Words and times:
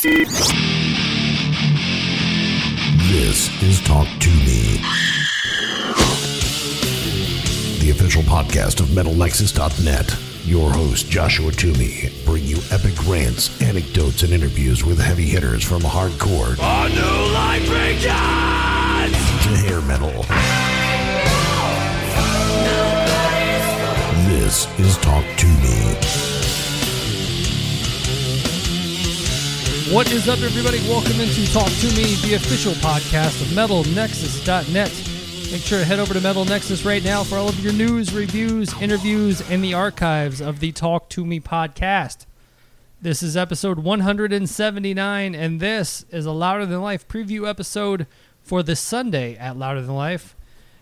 This 0.00 0.38
is 3.60 3.80
Talk 3.80 4.06
to 4.06 4.30
Me, 4.30 4.78
the 7.80 7.90
official 7.90 8.22
podcast 8.22 8.78
of 8.78 8.90
MetalNexus.net. 8.90 10.16
Your 10.44 10.70
host, 10.70 11.10
Joshua 11.10 11.50
Toomey, 11.50 12.10
bring 12.24 12.44
you 12.44 12.58
epic 12.70 12.94
rants, 13.08 13.60
anecdotes, 13.60 14.22
and 14.22 14.32
interviews 14.32 14.84
with 14.84 15.00
heavy 15.00 15.26
hitters 15.26 15.64
from 15.64 15.82
hardcore 15.82 16.56
A 16.60 16.88
new 16.90 17.32
life 17.34 17.66
to 19.42 19.56
hair 19.66 19.80
metal. 19.80 20.12
This 24.28 24.68
is 24.78 24.96
Talk 24.98 25.24
to 25.38 25.46
Me. 25.46 26.27
What 29.92 30.12
is 30.12 30.28
up, 30.28 30.40
everybody? 30.40 30.80
Welcome 30.86 31.18
into 31.18 31.50
Talk 31.50 31.70
to 31.70 31.86
Me, 31.96 32.14
the 32.16 32.34
official 32.34 32.72
podcast 32.74 33.40
of 33.40 33.48
MetalNexus.net. 33.48 34.90
Make 35.50 35.62
sure 35.62 35.78
to 35.78 35.84
head 35.86 35.98
over 35.98 36.12
to 36.12 36.20
Metal 36.20 36.44
Nexus 36.44 36.84
right 36.84 37.02
now 37.02 37.24
for 37.24 37.36
all 37.36 37.48
of 37.48 37.58
your 37.60 37.72
news, 37.72 38.12
reviews, 38.12 38.78
interviews, 38.82 39.40
and 39.50 39.64
the 39.64 39.72
archives 39.72 40.42
of 40.42 40.60
the 40.60 40.72
Talk 40.72 41.08
to 41.10 41.24
Me 41.24 41.40
podcast. 41.40 42.26
This 43.00 43.22
is 43.22 43.34
episode 43.34 43.78
179, 43.78 45.34
and 45.34 45.58
this 45.58 46.04
is 46.10 46.26
a 46.26 46.32
Louder 46.32 46.66
Than 46.66 46.82
Life 46.82 47.08
preview 47.08 47.48
episode 47.48 48.06
for 48.42 48.62
this 48.62 48.80
Sunday 48.80 49.36
at 49.36 49.56
Louder 49.56 49.80
Than 49.80 49.94
Life. 49.94 50.36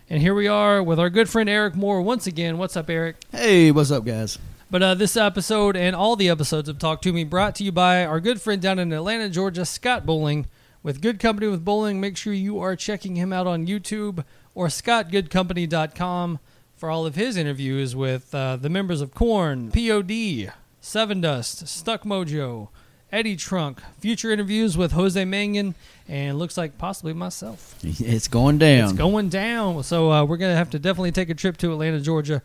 And 0.09 0.21
here 0.21 0.35
we 0.35 0.49
are 0.49 0.83
with 0.83 0.99
our 0.99 1.09
good 1.09 1.29
friend 1.29 1.47
Eric 1.47 1.75
Moore 1.75 2.01
once 2.01 2.27
again. 2.27 2.57
What's 2.57 2.75
up, 2.75 2.89
Eric? 2.89 3.15
Hey, 3.31 3.71
what's 3.71 3.89
up, 3.89 4.03
guys? 4.03 4.37
But 4.69 4.83
uh, 4.83 4.95
this 4.95 5.15
episode 5.15 5.77
and 5.77 5.95
all 5.95 6.17
the 6.17 6.27
episodes 6.27 6.67
of 6.67 6.77
Talk 6.77 7.01
to 7.03 7.13
Me 7.13 7.23
brought 7.23 7.55
to 7.55 7.63
you 7.63 7.71
by 7.71 8.03
our 8.03 8.19
good 8.19 8.41
friend 8.41 8.61
down 8.61 8.79
in 8.79 8.91
Atlanta, 8.91 9.29
Georgia, 9.29 9.65
Scott 9.65 10.05
Bowling. 10.05 10.45
With 10.83 11.01
Good 11.01 11.19
Company 11.19 11.47
with 11.47 11.65
Bowling, 11.65 11.99
make 12.01 12.17
sure 12.17 12.33
you 12.33 12.59
are 12.59 12.75
checking 12.75 13.15
him 13.15 13.31
out 13.31 13.47
on 13.47 13.65
YouTube 13.65 14.23
or 14.53 14.67
scottgoodcompany.com 14.67 16.39
for 16.75 16.89
all 16.89 17.05
of 17.05 17.15
his 17.15 17.37
interviews 17.37 17.95
with 17.95 18.33
uh, 18.35 18.57
the 18.57 18.69
members 18.69 19.01
of 19.01 19.13
Korn, 19.13 19.71
POD, 19.71 20.51
Sevendust, 20.81 21.67
Stuck 21.67 22.03
Mojo, 22.03 22.67
Eddie 23.11 23.35
Trunk, 23.37 23.81
future 23.99 24.31
interviews 24.31 24.77
with 24.77 24.91
Jose 24.91 25.21
Mangin, 25.23 25.75
and 26.07 26.37
looks 26.37 26.57
like 26.57 26.77
possibly 26.77 27.13
myself. 27.13 27.75
It's 27.83 28.27
going 28.27 28.57
down. 28.57 28.89
It's 28.89 28.93
going 28.97 29.29
down. 29.29 29.81
So 29.83 30.11
uh, 30.11 30.25
we're 30.25 30.37
gonna 30.37 30.55
have 30.55 30.69
to 30.71 30.79
definitely 30.79 31.13
take 31.13 31.29
a 31.29 31.33
trip 31.33 31.57
to 31.57 31.71
Atlanta, 31.71 31.99
Georgia. 32.01 32.41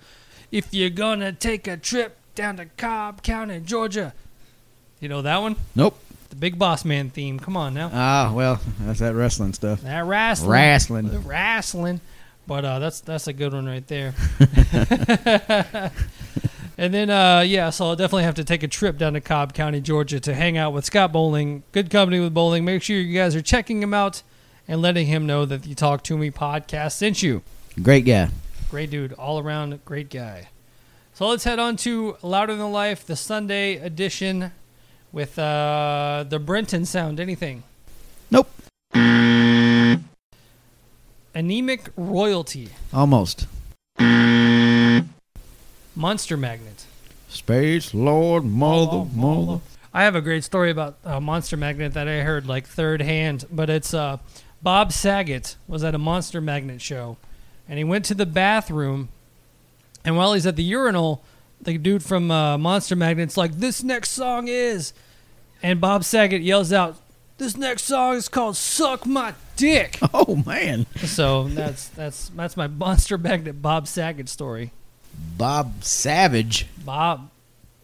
If 0.52 0.72
you're 0.72 0.90
gonna 0.90 1.32
take 1.32 1.66
a 1.66 1.76
trip 1.76 2.16
down 2.36 2.58
to 2.58 2.66
Cobb 2.76 3.22
County, 3.24 3.58
Georgia, 3.60 4.12
you 5.00 5.08
know 5.08 5.22
that 5.22 5.38
one, 5.38 5.56
Nope. 5.74 5.98
the 6.30 6.36
Big 6.36 6.58
Boss 6.58 6.84
Man 6.84 7.10
theme. 7.10 7.40
Come 7.40 7.56
on 7.56 7.74
now, 7.74 7.90
Ah, 7.92 8.32
well, 8.34 8.60
that's 8.80 9.00
that 9.00 9.14
wrestling 9.14 9.54
stuff. 9.54 9.80
that 9.80 10.04
wrestling, 10.04 10.50
Wrestling. 10.50 11.08
The 11.08 11.18
wrestling. 11.18 12.00
But 12.46 12.64
uh, 12.64 12.78
that's 12.80 13.00
that's 13.00 13.26
a 13.28 13.32
good 13.32 13.52
one 13.52 13.66
right 13.66 13.86
there. 13.86 14.14
and 16.78 16.92
then 16.92 17.08
uh, 17.10 17.40
yeah, 17.46 17.70
so 17.70 17.86
I'll 17.86 17.96
definitely 17.96 18.24
have 18.24 18.34
to 18.36 18.44
take 18.44 18.62
a 18.62 18.68
trip 18.68 18.98
down 18.98 19.12
to 19.14 19.20
Cobb 19.20 19.54
County, 19.54 19.80
Georgia, 19.80 20.20
to 20.20 20.34
hang 20.34 20.58
out 20.58 20.72
with 20.72 20.84
Scott 20.84 21.12
Bowling. 21.12 21.62
Good 21.72 21.88
company 21.90 22.20
with 22.20 22.34
Bowling. 22.34 22.64
Make 22.64 22.82
sure 22.82 22.96
you 22.96 23.16
guys 23.16 23.34
are 23.36 23.42
checking 23.42 23.82
him 23.82 23.94
out 23.94 24.22
and 24.68 24.82
letting 24.82 25.06
him 25.06 25.24
know 25.26 25.44
that 25.44 25.62
the 25.62 25.74
Talk 25.74 26.02
to 26.04 26.16
Me 26.18 26.30
podcast 26.30 26.92
sent 26.92 27.22
you. 27.22 27.42
Great 27.82 28.04
guy. 28.04 28.28
Great 28.72 28.88
dude, 28.88 29.12
all 29.12 29.38
around 29.38 29.84
great 29.84 30.08
guy. 30.08 30.48
So 31.12 31.28
let's 31.28 31.44
head 31.44 31.58
on 31.58 31.76
to 31.76 32.16
Louder 32.22 32.56
Than 32.56 32.72
Life, 32.72 33.04
the 33.04 33.16
Sunday 33.16 33.74
edition 33.76 34.50
with 35.12 35.38
uh, 35.38 36.24
the 36.26 36.38
Brenton 36.38 36.86
sound. 36.86 37.20
Anything? 37.20 37.64
Nope. 38.30 38.48
Anemic 41.34 41.90
Royalty, 41.98 42.70
Almost. 42.94 43.46
Monster 45.94 46.38
Magnet. 46.38 46.86
Space 47.28 47.92
Lord, 47.92 48.46
mother, 48.46 49.04
mother. 49.14 49.60
I 49.92 50.04
have 50.04 50.16
a 50.16 50.22
great 50.22 50.44
story 50.44 50.70
about 50.70 50.96
uh, 51.04 51.20
Monster 51.20 51.58
Magnet 51.58 51.92
that 51.92 52.08
I 52.08 52.22
heard 52.22 52.46
like 52.46 52.66
third 52.66 53.02
hand, 53.02 53.44
but 53.52 53.68
it's 53.68 53.92
uh, 53.92 54.16
Bob 54.62 54.92
Saget 54.92 55.56
was 55.68 55.84
at 55.84 55.94
a 55.94 55.98
Monster 55.98 56.40
Magnet 56.40 56.80
show, 56.80 57.18
and 57.68 57.78
he 57.78 57.84
went 57.84 58.04
to 58.06 58.14
the 58.14 58.26
bathroom, 58.26 59.08
and 60.04 60.16
while 60.16 60.32
he's 60.34 60.46
at 60.46 60.56
the 60.56 60.62
urinal, 60.62 61.22
the 61.60 61.78
dude 61.78 62.02
from 62.02 62.30
uh, 62.30 62.58
Monster 62.58 62.96
Magnet's 62.96 63.36
like, 63.36 63.52
"This 63.52 63.82
next 63.82 64.10
song 64.10 64.48
is," 64.48 64.92
and 65.62 65.80
Bob 65.80 66.04
Saget 66.04 66.42
yells 66.42 66.72
out, 66.72 66.96
"This 67.38 67.56
next 67.56 67.84
song 67.84 68.16
is 68.16 68.28
called 68.28 68.56
Suck 68.56 69.06
My 69.06 69.34
Dick." 69.56 69.98
Oh 70.14 70.42
man, 70.46 70.86
so 70.96 71.44
that's 71.48 71.88
that's 71.88 72.28
that's 72.30 72.56
my 72.56 72.66
Monster 72.66 73.16
Magnet 73.18 73.62
Bob 73.62 73.86
Saget 73.86 74.28
story. 74.28 74.72
Bob 75.36 75.84
Savage. 75.84 76.66
Bob 76.84 77.30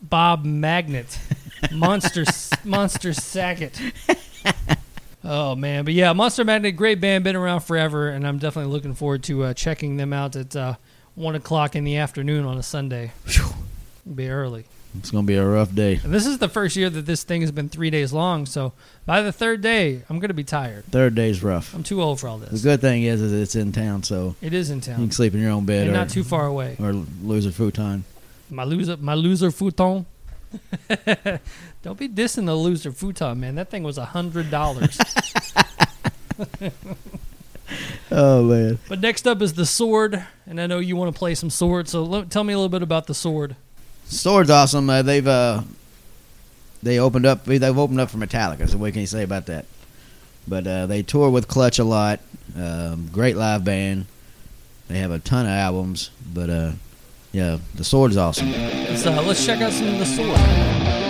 Bob 0.03 0.45
Magnet. 0.45 1.19
Monster 1.73 2.25
Monster 2.65 3.13
Saget. 3.13 3.81
Oh 5.31 5.55
man, 5.55 5.85
but 5.85 5.93
yeah, 5.93 6.15
Monster 6.15 6.43
Magnet, 6.43 6.75
great 6.75 7.03
band, 7.03 7.23
been 7.23 7.37
around 7.37 7.61
forever, 7.61 8.09
and 8.09 8.27
I'm 8.27 8.39
definitely 8.39 8.73
looking 8.73 8.95
forward 8.95 9.23
to 9.25 9.45
uh, 9.45 9.53
checking 9.55 9.99
them 9.99 10.15
out 10.15 10.35
at 10.37 10.57
uh, 10.57 10.77
one 11.15 11.35
o'clock 11.35 11.77
in 11.77 11.85
the 11.85 11.99
afternoon 11.99 12.47
on 12.47 12.57
a 12.57 12.63
Sunday. 12.63 13.13
Phew. 13.27 13.45
Be 14.15 14.31
early, 14.31 14.65
It's 14.99 15.11
gonna 15.11 15.27
be 15.27 15.35
a 15.35 15.45
rough 15.47 15.75
day. 15.75 16.01
and 16.03 16.15
this 16.15 16.25
is 16.25 16.39
the 16.39 16.49
first 16.49 16.77
year 16.77 16.89
that 16.89 17.05
this 17.05 17.25
thing 17.25 17.43
has 17.43 17.53
been 17.53 17.69
three 17.69 17.91
days 17.91 18.11
long. 18.11 18.47
So 18.47 18.73
by 19.05 19.21
the 19.21 19.31
third 19.33 19.61
day, 19.61 20.01
I'm 20.09 20.19
gonna 20.19 20.33
be 20.33 20.45
tired. 20.45 20.87
Third 20.87 21.15
day's 21.15 21.43
rough. 21.43 21.75
I'm 21.75 21.83
too 21.83 22.01
old 22.01 22.21
for 22.21 22.29
all 22.29 22.39
this. 22.39 22.63
The 22.63 22.71
good 22.71 22.81
thing 22.81 23.03
is, 23.03 23.21
is 23.21 23.35
it's 23.35 23.55
in 23.55 23.71
town, 23.73 24.05
so 24.05 24.35
It 24.41 24.55
is 24.55 24.71
in 24.71 24.81
town. 24.81 24.99
you 25.01 25.05
can 25.09 25.13
sleep 25.13 25.35
in 25.35 25.41
your 25.41 25.51
own 25.51 25.67
bed 25.67 25.89
and 25.89 25.91
or, 25.91 25.99
not 25.99 26.09
too 26.09 26.25
far 26.25 26.47
away. 26.47 26.77
or 26.81 26.93
lose 27.23 27.45
a 27.45 27.53
futon. 27.53 28.05
My 28.49 28.65
loser, 28.65 28.97
my 28.97 29.13
loser 29.13 29.51
futon. 29.51 30.07
Don't 31.83 31.99
be 31.99 32.09
dissing 32.09 32.47
the 32.47 32.55
loser 32.55 32.93
futon, 32.93 33.41
man. 33.41 33.55
That 33.57 33.71
thing 33.71 33.83
was 33.83 33.99
a 33.99 34.07
hundred 34.07 34.51
dollars. 34.51 34.99
Oh 38.11 38.43
man. 38.45 38.79
but 38.89 39.01
next 39.01 39.27
up 39.27 39.43
is 39.43 39.53
the 39.53 39.67
sword, 39.67 40.25
and 40.47 40.59
I 40.59 40.67
know 40.67 40.79
you 40.79 40.97
want 40.97 41.15
to 41.15 41.19
play 41.19 41.35
some 41.35 41.51
sword. 41.51 41.87
So 41.89 42.03
let, 42.03 42.31
tell 42.31 42.43
me 42.43 42.55
a 42.55 42.57
little 42.57 42.71
bit 42.71 42.83
about 42.83 43.07
the 43.07 43.13
sword. 43.15 43.57
Sword's 44.07 44.49
awesome. 44.49 44.89
Uh, 44.89 45.03
they've 45.03 45.27
uh, 45.27 45.63
they 46.83 46.99
opened 46.99 47.27
up. 47.27 47.45
They've 47.45 47.63
opened 47.63 48.01
up 48.01 48.09
for 48.09 48.17
Metallica. 48.17 48.69
So 48.71 48.79
what 48.79 48.93
can 48.93 49.03
you 49.03 49.07
say 49.07 49.23
about 49.23 49.47
that? 49.47 49.67
But 50.47 50.67
uh, 50.67 50.87
they 50.87 51.03
tour 51.03 51.29
with 51.29 51.47
Clutch 51.49 51.79
a 51.79 51.85
lot. 51.85 52.21
Um, 52.57 53.11
great 53.13 53.37
live 53.37 53.65
band. 53.65 54.07
They 54.89 55.01
have 55.01 55.11
a 55.11 55.19
ton 55.19 55.45
of 55.45 55.53
albums. 55.53 56.11
But 56.33 56.49
uh, 56.49 56.73
yeah, 57.39 57.59
the 57.77 57.85
Sword 57.85 58.11
is 58.11 58.17
awesome. 58.17 58.49
Uh, 58.49 59.23
let's 59.23 59.47
check 59.47 59.61
out 59.61 59.73
some 59.73 59.87
of 59.87 59.99
the 60.01 60.07
sword. 60.07 61.08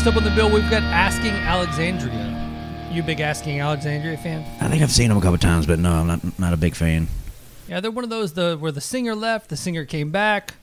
Next 0.00 0.16
up 0.16 0.16
on 0.16 0.24
the 0.24 0.34
bill, 0.34 0.50
we've 0.50 0.70
got 0.70 0.82
Asking 0.82 1.32
Alexandria. 1.32 2.88
You 2.90 3.02
a 3.02 3.04
big 3.04 3.20
Asking 3.20 3.60
Alexandria 3.60 4.16
fan? 4.16 4.40
I 4.58 4.68
think 4.70 4.82
I've 4.82 4.90
seen 4.90 5.10
them 5.10 5.18
a 5.18 5.20
couple 5.20 5.36
times, 5.36 5.66
but 5.66 5.78
no, 5.78 5.92
I'm 5.92 6.06
not 6.06 6.38
not 6.38 6.54
a 6.54 6.56
big 6.56 6.74
fan. 6.74 7.06
Yeah, 7.68 7.80
they're 7.80 7.90
one 7.90 8.04
of 8.04 8.08
those 8.08 8.32
the 8.32 8.56
where 8.58 8.72
the 8.72 8.80
singer 8.80 9.14
left, 9.14 9.50
the 9.50 9.58
singer 9.58 9.84
came 9.84 10.10
back, 10.10 10.54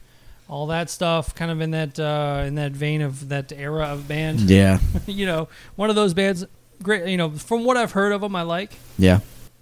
all 0.50 0.66
that 0.68 0.90
stuff, 0.90 1.36
kind 1.36 1.52
of 1.52 1.62
in 1.62 1.70
that 1.70 2.00
uh, 2.00 2.46
in 2.48 2.56
that 2.56 2.72
vein 2.72 3.04
of 3.04 3.30
that 3.30 3.52
era 3.52 3.86
of 3.86 4.08
band. 4.08 4.40
Yeah, 4.42 4.80
you 5.06 5.28
know, 5.28 5.50
one 5.76 5.92
of 5.92 5.96
those 5.96 6.16
bands. 6.16 6.44
Great, 6.82 7.08
you 7.08 7.18
know, 7.18 7.30
from 7.30 7.64
what 7.64 7.78
I've 7.78 7.92
heard 7.92 8.14
of 8.14 8.22
them, 8.22 8.36
I 8.36 8.42
like. 8.42 8.74
yeah. 8.98 9.20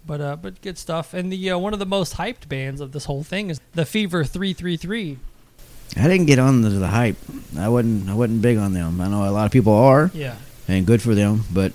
But 0.08 0.22
uh, 0.22 0.36
but 0.38 0.62
good 0.62 0.78
stuff. 0.78 1.14
And 1.14 1.34
the 1.34 1.52
uh, 1.52 1.58
one 1.58 1.74
of 1.74 1.80
the 1.80 1.86
most 1.86 2.14
hyped 2.16 2.48
bands 2.48 2.80
of 2.80 2.94
this 2.94 3.06
whole 3.06 3.24
thing 3.24 3.50
is 3.50 3.60
the 3.74 3.86
Fever 3.86 4.24
Three 4.24 4.54
Three 4.54 4.78
Three. 4.78 5.20
I 5.98 6.08
didn't 6.08 6.26
get 6.26 6.40
on 6.40 6.62
the, 6.62 6.70
the 6.70 6.88
hype. 6.88 7.16
I 7.58 7.70
wasn't. 7.70 8.10
I 8.10 8.14
wasn't 8.14 8.42
big 8.42 8.58
on 8.58 8.74
them. 8.74 9.00
I 9.00 9.08
know 9.08 9.28
a 9.28 9.32
lot 9.32 9.46
of 9.46 9.52
people 9.52 9.74
are, 9.74 10.12
Yeah. 10.14 10.36
and 10.68 10.86
good 10.86 11.02
for 11.02 11.16
them. 11.16 11.44
But 11.54 11.72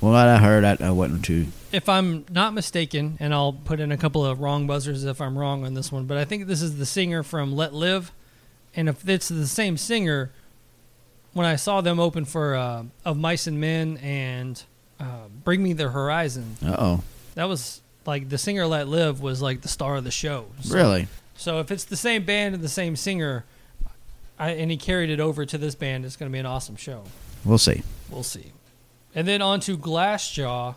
what 0.00 0.14
I 0.14 0.38
heard, 0.38 0.64
I, 0.64 0.76
I 0.80 0.90
wasn't 0.90 1.24
too. 1.24 1.46
If 1.72 1.88
I'm 1.88 2.26
not 2.30 2.52
mistaken, 2.52 3.16
and 3.18 3.32
I'll 3.32 3.54
put 3.54 3.80
in 3.80 3.90
a 3.92 3.96
couple 3.96 4.26
of 4.26 4.40
wrong 4.40 4.66
buzzers 4.66 5.04
if 5.04 5.20
I'm 5.22 5.38
wrong 5.38 5.64
on 5.64 5.72
this 5.72 5.90
one, 5.90 6.04
but 6.04 6.18
I 6.18 6.26
think 6.26 6.46
this 6.46 6.60
is 6.60 6.76
the 6.76 6.84
singer 6.84 7.22
from 7.22 7.54
letlive, 7.54 8.10
and 8.76 8.90
if 8.90 9.08
it's 9.08 9.28
the 9.28 9.46
same 9.46 9.78
singer, 9.78 10.30
when 11.32 11.46
I 11.46 11.56
saw 11.56 11.80
them 11.80 11.98
open 11.98 12.26
for 12.26 12.54
uh, 12.54 12.82
Of 13.06 13.16
Mice 13.16 13.46
and 13.46 13.58
Men 13.58 13.96
and 14.02 14.62
uh, 15.00 15.28
Bring 15.44 15.62
Me 15.62 15.72
the 15.72 15.88
Horizon, 15.88 16.56
Uh 16.62 16.76
oh. 16.78 17.04
that 17.36 17.48
was 17.48 17.80
like 18.04 18.28
the 18.28 18.36
singer 18.36 18.64
letlive 18.64 19.20
was 19.20 19.40
like 19.40 19.62
the 19.62 19.68
star 19.68 19.96
of 19.96 20.04
the 20.04 20.10
show. 20.10 20.46
So, 20.60 20.74
Really? 20.74 21.08
So 21.36 21.58
if 21.60 21.70
it's 21.70 21.84
the 21.84 21.96
same 21.96 22.24
band 22.24 22.54
and 22.54 22.62
the 22.62 22.68
same 22.68 22.96
singer, 22.96 23.44
I, 24.38 24.50
and 24.50 24.70
he 24.70 24.76
carried 24.76 25.10
it 25.10 25.20
over 25.20 25.44
to 25.46 25.58
this 25.58 25.74
band, 25.74 26.04
it's 26.04 26.16
going 26.16 26.30
to 26.30 26.32
be 26.32 26.38
an 26.38 26.46
awesome 26.46 26.76
show. 26.76 27.04
We'll 27.44 27.58
see. 27.58 27.82
We'll 28.10 28.22
see. 28.22 28.52
And 29.14 29.26
then 29.28 29.42
on 29.42 29.60
to 29.60 29.76
Glassjaw. 29.76 30.74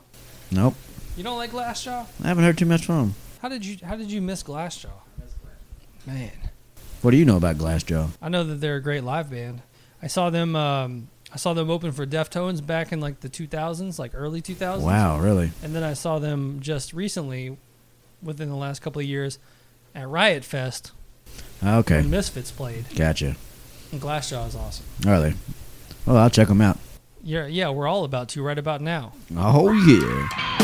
Nope. 0.51 0.75
You 1.17 1.23
don't 1.23 1.37
like 1.37 1.51
Glassjaw? 1.51 2.05
I 2.23 2.27
haven't 2.27 2.43
heard 2.43 2.57
too 2.57 2.65
much 2.65 2.85
from 2.85 2.95
them. 2.97 3.15
How 3.41 3.49
did 3.49 3.65
you 3.65 3.77
How 3.83 3.95
did 3.95 4.11
you 4.11 4.21
miss 4.21 4.43
Glassjaw? 4.43 4.89
Man, 6.05 6.31
What 7.01 7.11
do 7.11 7.17
you 7.17 7.25
know 7.25 7.37
about 7.37 7.57
Glassjaw? 7.57 8.09
I 8.21 8.29
know 8.29 8.43
that 8.43 8.55
they're 8.55 8.75
a 8.75 8.81
great 8.81 9.03
live 9.03 9.31
band. 9.31 9.61
I 10.01 10.07
saw 10.07 10.29
them. 10.29 10.55
Um, 10.55 11.07
I 11.33 11.37
saw 11.37 11.53
them 11.53 11.69
open 11.69 11.91
for 11.91 12.05
Deftones 12.05 12.65
back 12.65 12.91
in 12.91 12.99
like 13.01 13.21
the 13.21 13.29
2000s, 13.29 13.97
like 13.97 14.11
early 14.13 14.41
2000s. 14.41 14.81
Wow, 14.81 15.19
really? 15.19 15.51
And 15.63 15.75
then 15.75 15.83
I 15.83 15.93
saw 15.93 16.19
them 16.19 16.59
just 16.61 16.93
recently, 16.93 17.57
within 18.21 18.49
the 18.49 18.55
last 18.55 18.81
couple 18.81 19.01
of 19.01 19.07
years, 19.07 19.39
at 19.93 20.07
Riot 20.07 20.45
Fest 20.45 20.91
Ah, 21.67 21.77
okay, 21.77 21.97
when 22.01 22.11
Misfits 22.11 22.51
played. 22.51 22.85
gotcha. 22.95 23.35
And 23.91 23.99
Glassjaw 23.99 24.47
is 24.47 24.55
awesome. 24.55 24.85
Are 25.07 25.19
they? 25.19 25.33
Well, 26.05 26.17
I'll 26.17 26.29
check 26.29 26.47
them 26.47 26.61
out. 26.61 26.77
Yeah, 27.23 27.47
yeah, 27.47 27.69
we're 27.71 27.87
all 27.87 28.03
about 28.03 28.29
to 28.29 28.43
right 28.43 28.57
about 28.57 28.81
now. 28.81 29.13
Oh 29.35 29.71
yeah. 29.71 30.54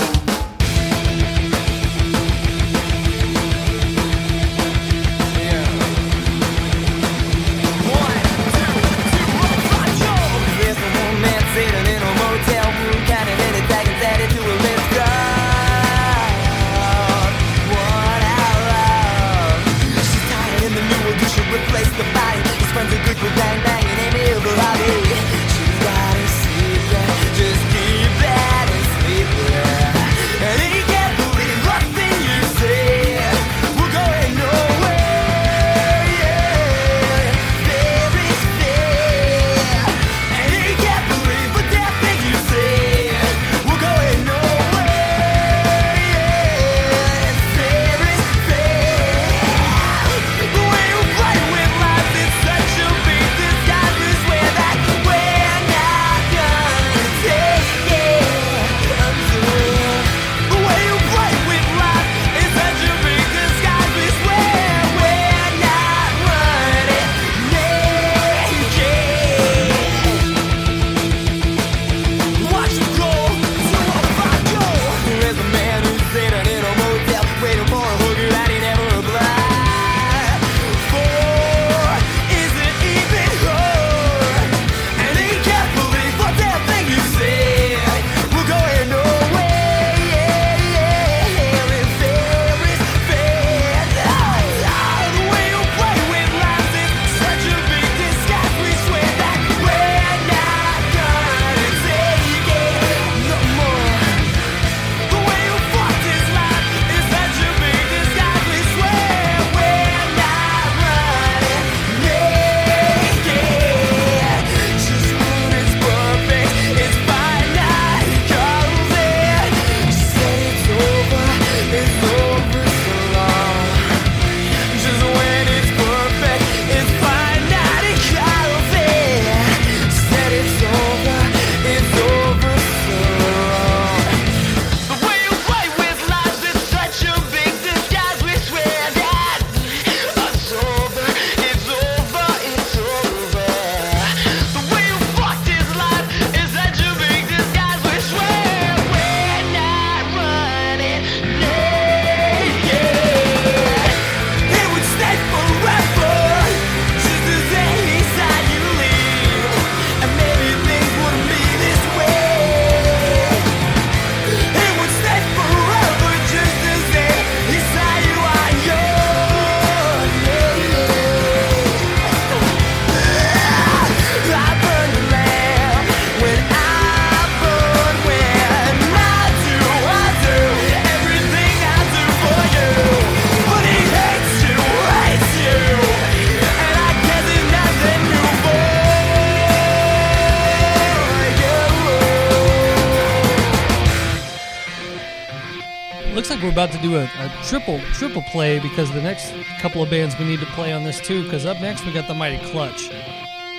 About 196.61 196.71
to 196.71 196.77
do 196.83 196.95
a, 196.95 197.05
a 197.05 197.31
triple 197.43 197.79
triple 197.93 198.21
play 198.21 198.59
because 198.59 198.91
the 198.91 199.01
next 199.01 199.33
couple 199.59 199.81
of 199.81 199.89
bands 199.89 200.15
we 200.19 200.25
need 200.25 200.39
to 200.39 200.45
play 200.47 200.71
on 200.71 200.83
this 200.83 201.01
too. 201.01 201.23
Because 201.23 201.43
up 201.43 201.59
next 201.59 201.83
we 201.87 201.91
got 201.91 202.07
the 202.07 202.13
Mighty 202.13 202.37
Clutch. 202.51 202.91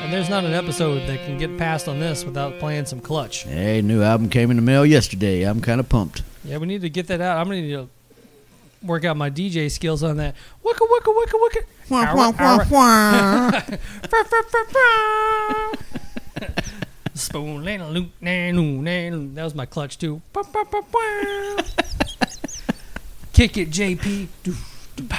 And 0.00 0.12
there's 0.12 0.28
not 0.28 0.44
an 0.44 0.52
episode 0.52 1.09
that 1.09 1.18
can 1.26 1.37
get 1.37 1.59
passed 1.59 1.88
on 1.88 1.99
this 1.99 2.25
without 2.25 2.61
playing 2.61 2.87
some 2.87 3.00
clutch. 3.00 3.42
Hey, 3.42 3.82
new 3.82 4.02
album 4.02 4.28
came 4.28 4.52
in 4.52 4.56
the 4.56 4.62
mail 4.62 4.87
yesterday. 4.87 5.42
I'm 5.42 5.61
kind 5.61 5.80
of 5.80 5.88
pumped. 5.88 6.23
Yeah, 6.44 6.59
we 6.59 6.68
need 6.68 6.82
to 6.82 6.90
get 6.90 7.09
that 7.09 7.21
out. 7.21 7.38
I'm 7.38 7.49
gonna 7.49 7.62
need 7.62 7.73
to 7.73 7.88
work 8.85 9.04
out 9.04 9.16
my 9.16 9.30
DJ 9.30 9.68
skills 9.68 10.04
on 10.04 10.18
that. 10.18 10.37
Wicka 10.64 10.87
wicka 10.87 11.12
wicka 11.12 11.40
wicka. 11.40 11.64
Wah, 11.88 12.14
wah, 12.14 12.30
wah, 12.38 12.64
wah. 13.50 13.62
Spoon 17.14 17.64
na 17.64 17.88
loop 17.88 18.11
na 18.21 18.52
loo 18.52 18.80
na 18.80 19.09
loo. 19.11 19.28
That 19.35 19.42
was 19.42 19.56
my 19.56 19.66
clutch 19.66 19.99
too. 19.99 20.23
Kick 23.33 23.57
it, 23.57 23.71
JP. 23.71 24.29
Doo, 24.43 24.55
doo, 24.97 25.03
ba, 25.05 25.19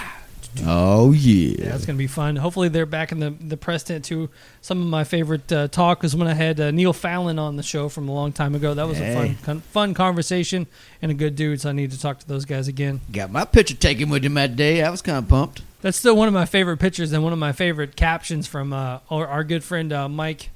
doo, 0.55 0.62
doo. 0.62 0.63
oh 0.67 1.12
yeah. 1.12 1.55
Yeah, 1.65 1.75
it's 1.75 1.86
gonna 1.86 1.98
be 1.98 2.08
fun. 2.08 2.36
Hopefully, 2.36 2.70
they're 2.70 2.86
back 2.86 3.12
in 3.12 3.20
the 3.20 3.32
the 3.32 3.58
press 3.58 3.84
tent 3.84 4.05
too. 4.05 4.29
Some 4.62 4.82
of 4.82 4.88
my 4.88 5.03
favorite 5.03 5.51
uh, 5.51 5.67
talk 5.67 6.03
was 6.03 6.15
when 6.15 6.27
I 6.27 6.34
had 6.34 6.60
uh, 6.60 6.70
Neil 6.72 6.93
Fallon 6.93 7.39
on 7.39 7.55
the 7.55 7.63
show 7.63 7.89
from 7.89 8.08
a 8.08 8.13
long 8.13 8.32
time 8.32 8.53
ago. 8.53 8.74
That 8.74 8.88
was 8.88 9.00
a 9.00 9.13
fun 9.15 9.38
con- 9.43 9.62
fun 9.62 9.93
conversation 9.93 10.67
and 11.01 11.12
a 11.12 11.15
good 11.15 11.36
dude. 11.36 11.62
So 11.62 11.70
I 11.70 11.72
need 11.72 11.91
to 11.91 12.00
talk 12.00 12.20
to 12.20 12.27
those 12.27 12.46
guys 12.46 12.67
again. 12.67 13.01
Got 13.12 13.32
my 13.32 13.46
picture 13.46 13.75
taken 13.75 14.10
with 14.10 14.24
him 14.24 14.36
that 14.36 14.55
day. 14.55 14.84
I 14.84 14.89
was 14.89 15.01
kind 15.01 15.17
of 15.17 15.27
pumped. 15.27 15.63
That's 15.82 15.98
still 15.98 16.15
one 16.15 16.27
of 16.29 16.34
my 16.34 16.46
favorite 16.46 16.77
pictures 16.77 17.12
and 17.12 17.24
one 17.24 17.34
of 17.34 17.39
my 17.39 17.51
favorite 17.51 17.98
captions 17.98 18.48
from 18.48 18.72
uh, 18.72 19.00
our, 19.10 19.27
our 19.27 19.43
good 19.43 19.65
friend 19.65 19.91
uh, 19.91 20.08
Mike 20.08 20.50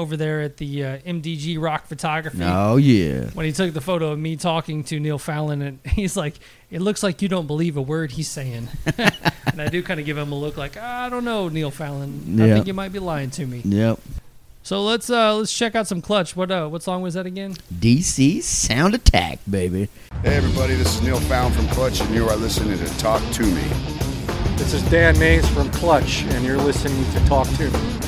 over 0.00 0.16
there 0.16 0.40
at 0.40 0.56
the 0.56 0.84
uh, 0.84 0.98
MDG 0.98 1.60
Rock 1.60 1.86
Photography. 1.86 2.38
Oh 2.42 2.76
yeah. 2.76 3.26
When 3.34 3.44
he 3.46 3.52
took 3.52 3.72
the 3.74 3.80
photo 3.80 4.12
of 4.12 4.18
me 4.18 4.36
talking 4.36 4.82
to 4.84 4.98
Neil 4.98 5.18
Fallon, 5.18 5.60
and 5.62 5.78
he's 5.86 6.16
like, 6.16 6.34
"It 6.70 6.80
looks 6.80 7.02
like 7.02 7.20
you 7.22 7.28
don't 7.28 7.46
believe 7.46 7.76
a 7.76 7.82
word 7.82 8.12
he's 8.12 8.28
saying." 8.28 8.68
and 8.96 9.60
I 9.60 9.68
do 9.68 9.82
kind 9.82 10.00
of 10.00 10.06
give 10.06 10.16
him 10.18 10.32
a 10.32 10.34
look 10.38 10.56
like, 10.56 10.76
"I 10.76 11.08
don't 11.08 11.24
know, 11.24 11.48
Neil 11.48 11.70
Fallon. 11.70 12.40
I 12.40 12.46
Yeah. 12.46 12.54
think 12.54 12.66
you 12.66 12.74
might 12.74 12.92
be 12.92 12.98
lying 12.98 13.30
to 13.32 13.46
me." 13.46 13.60
Yep. 13.64 14.00
So 14.62 14.82
let's 14.84 15.08
uh, 15.10 15.36
let's 15.36 15.52
check 15.56 15.74
out 15.74 15.86
some 15.86 16.00
Clutch. 16.02 16.34
What 16.36 16.50
uh, 16.50 16.68
what 16.68 16.82
song 16.82 17.02
was 17.02 17.14
that 17.14 17.26
again? 17.26 17.54
DC 17.72 18.42
Sound 18.42 18.94
Attack, 18.94 19.38
baby. 19.48 19.88
Hey 20.22 20.36
everybody, 20.36 20.74
this 20.74 20.94
is 20.96 21.02
Neil 21.02 21.20
Fallon 21.20 21.52
from 21.52 21.66
Clutch, 21.68 22.00
and 22.00 22.14
you 22.14 22.26
are 22.28 22.36
listening 22.36 22.78
to 22.78 22.98
Talk 22.98 23.22
to 23.32 23.42
Me. 23.42 23.62
This 24.56 24.74
is 24.74 24.82
Dan 24.90 25.14
Maines 25.16 25.46
from 25.54 25.70
Clutch, 25.72 26.22
and 26.24 26.44
you're 26.44 26.58
listening 26.58 27.04
to 27.12 27.26
Talk 27.26 27.48
to 27.56 27.70
Me. 27.70 27.99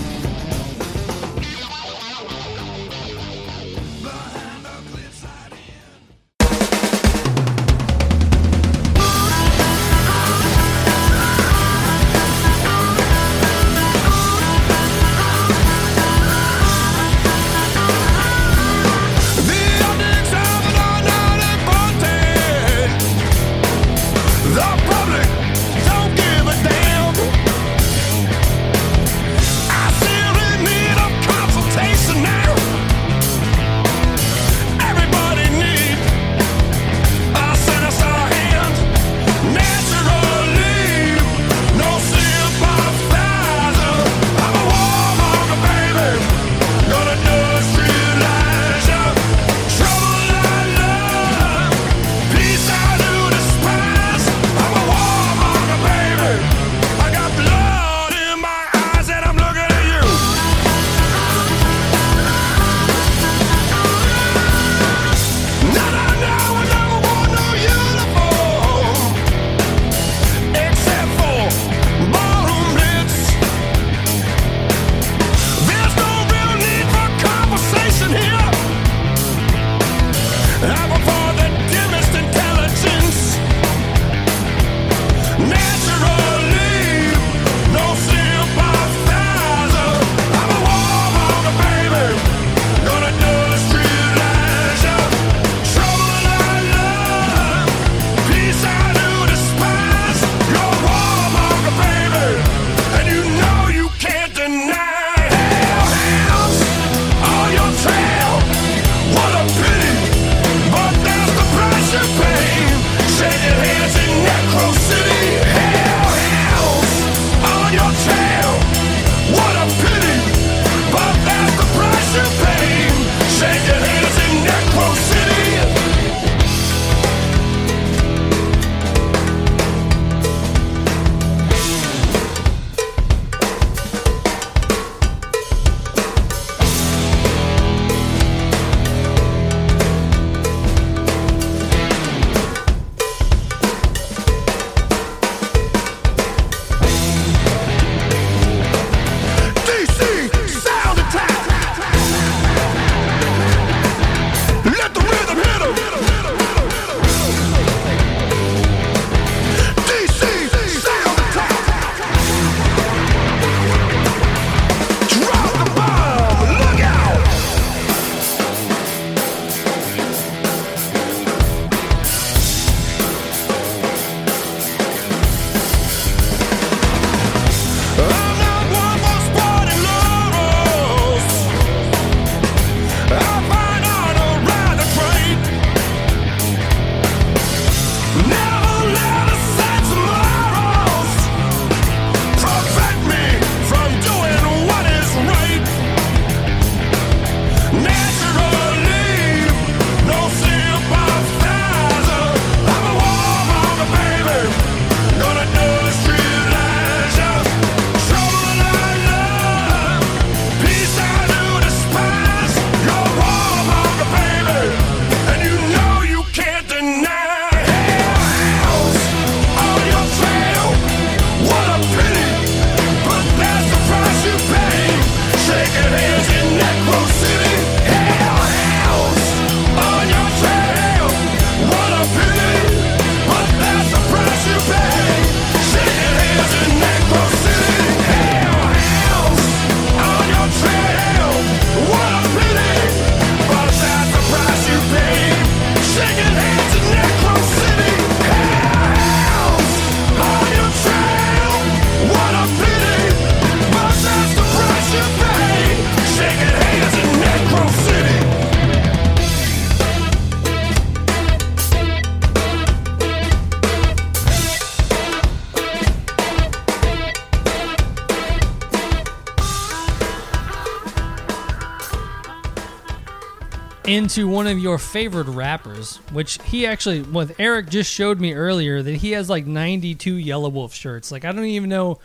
Into 273.92 274.26
one 274.26 274.46
of 274.46 274.58
your 274.58 274.78
favorite 274.78 275.26
rappers, 275.26 275.98
which 276.12 276.38
he 276.44 276.64
actually, 276.64 277.02
with 277.02 277.38
Eric 277.38 277.68
just 277.68 277.92
showed 277.92 278.18
me 278.18 278.32
earlier, 278.32 278.82
that 278.82 278.94
he 278.94 279.10
has 279.10 279.28
like 279.28 279.44
92 279.44 280.16
Yelawolf 280.16 280.72
shirts. 280.72 281.12
Like, 281.12 281.26
I 281.26 281.32
don't 281.32 281.44
even 281.44 281.68
know 281.68 281.98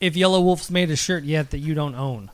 if 0.00 0.14
Yelawolf's 0.14 0.70
made 0.70 0.92
a 0.92 0.96
shirt 0.96 1.24
yet 1.24 1.50
that 1.50 1.58
you 1.58 1.74
don't 1.74 1.96
own. 1.96 2.30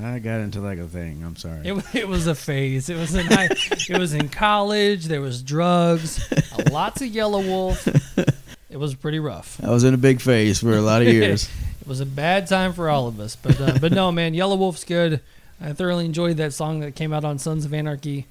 I 0.00 0.20
got 0.20 0.38
into 0.38 0.60
like 0.60 0.78
a 0.78 0.86
thing. 0.86 1.24
I'm 1.24 1.34
sorry. 1.34 1.66
It, 1.66 1.84
it 1.96 2.06
was 2.06 2.28
a 2.28 2.34
phase. 2.36 2.88
It 2.88 2.96
was 2.96 3.16
in 3.16 3.26
high, 3.26 3.48
it 3.50 3.98
was 3.98 4.14
in 4.14 4.28
college. 4.28 5.06
There 5.06 5.20
was 5.20 5.42
drugs, 5.42 6.24
lots 6.70 7.02
of 7.02 7.08
Yelawolf. 7.08 8.32
It 8.70 8.76
was 8.76 8.94
pretty 8.94 9.18
rough. 9.18 9.60
I 9.64 9.70
was 9.70 9.82
in 9.82 9.94
a 9.94 9.98
big 9.98 10.20
phase 10.20 10.60
for 10.60 10.76
a 10.76 10.80
lot 10.80 11.02
of 11.02 11.08
years. 11.08 11.50
It 11.80 11.88
was 11.88 12.00
a 12.00 12.06
bad 12.06 12.46
time 12.46 12.72
for 12.72 12.88
all 12.88 13.08
of 13.08 13.20
us, 13.20 13.36
but 13.36 13.60
uh, 13.60 13.78
but 13.78 13.92
no, 13.92 14.10
man, 14.10 14.32
Yelawolf's 14.32 14.84
good. 14.84 15.20
I 15.60 15.74
thoroughly 15.74 16.06
enjoyed 16.06 16.38
that 16.38 16.54
song 16.54 16.80
that 16.80 16.94
came 16.94 17.12
out 17.12 17.24
on 17.24 17.38
Sons 17.38 17.66
of 17.66 17.74
Anarchy. 17.74 18.26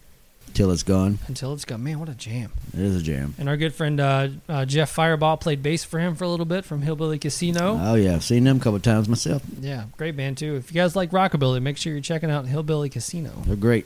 Till 0.54 0.72
it's 0.72 0.84
gone. 0.84 1.18
Until 1.28 1.54
it's 1.54 1.66
gone, 1.66 1.84
man, 1.84 2.00
what 2.00 2.10
a 2.10 2.14
jam! 2.14 2.52
It 2.74 2.80
is 2.80 2.96
a 2.96 3.02
jam. 3.02 3.34
And 3.40 3.50
our 3.50 3.58
good 3.58 3.74
friend 3.74 4.00
uh, 4.00 4.28
uh, 4.48 4.66
Jeff 4.66 4.92
Fireball 4.92 5.38
played 5.38 5.64
bass 5.64 5.84
for 5.84 6.00
him 6.00 6.16
for 6.16 6.26
a 6.26 6.30
little 6.30 6.46
bit 6.46 6.64
from 6.64 6.82
Hillbilly 6.84 7.18
Casino. 7.20 7.80
Oh 7.82 7.96
yeah, 7.96 8.14
I've 8.16 8.24
seen 8.24 8.44
them 8.44 8.58
a 8.58 8.60
couple 8.60 8.80
times 8.80 9.10
myself. 9.10 9.42
yeah, 9.60 9.86
great 9.98 10.16
band 10.16 10.38
too. 10.38 10.56
If 10.56 10.72
you 10.72 10.76
guys 10.80 10.96
like 10.96 11.12
rockabilly, 11.12 11.62
make 11.62 11.78
sure 11.78 11.92
you're 11.92 12.02
checking 12.02 12.30
out 12.30 12.46
Hillbilly 12.46 12.90
Casino. 12.90 13.32
They're 13.46 13.56
great. 13.56 13.86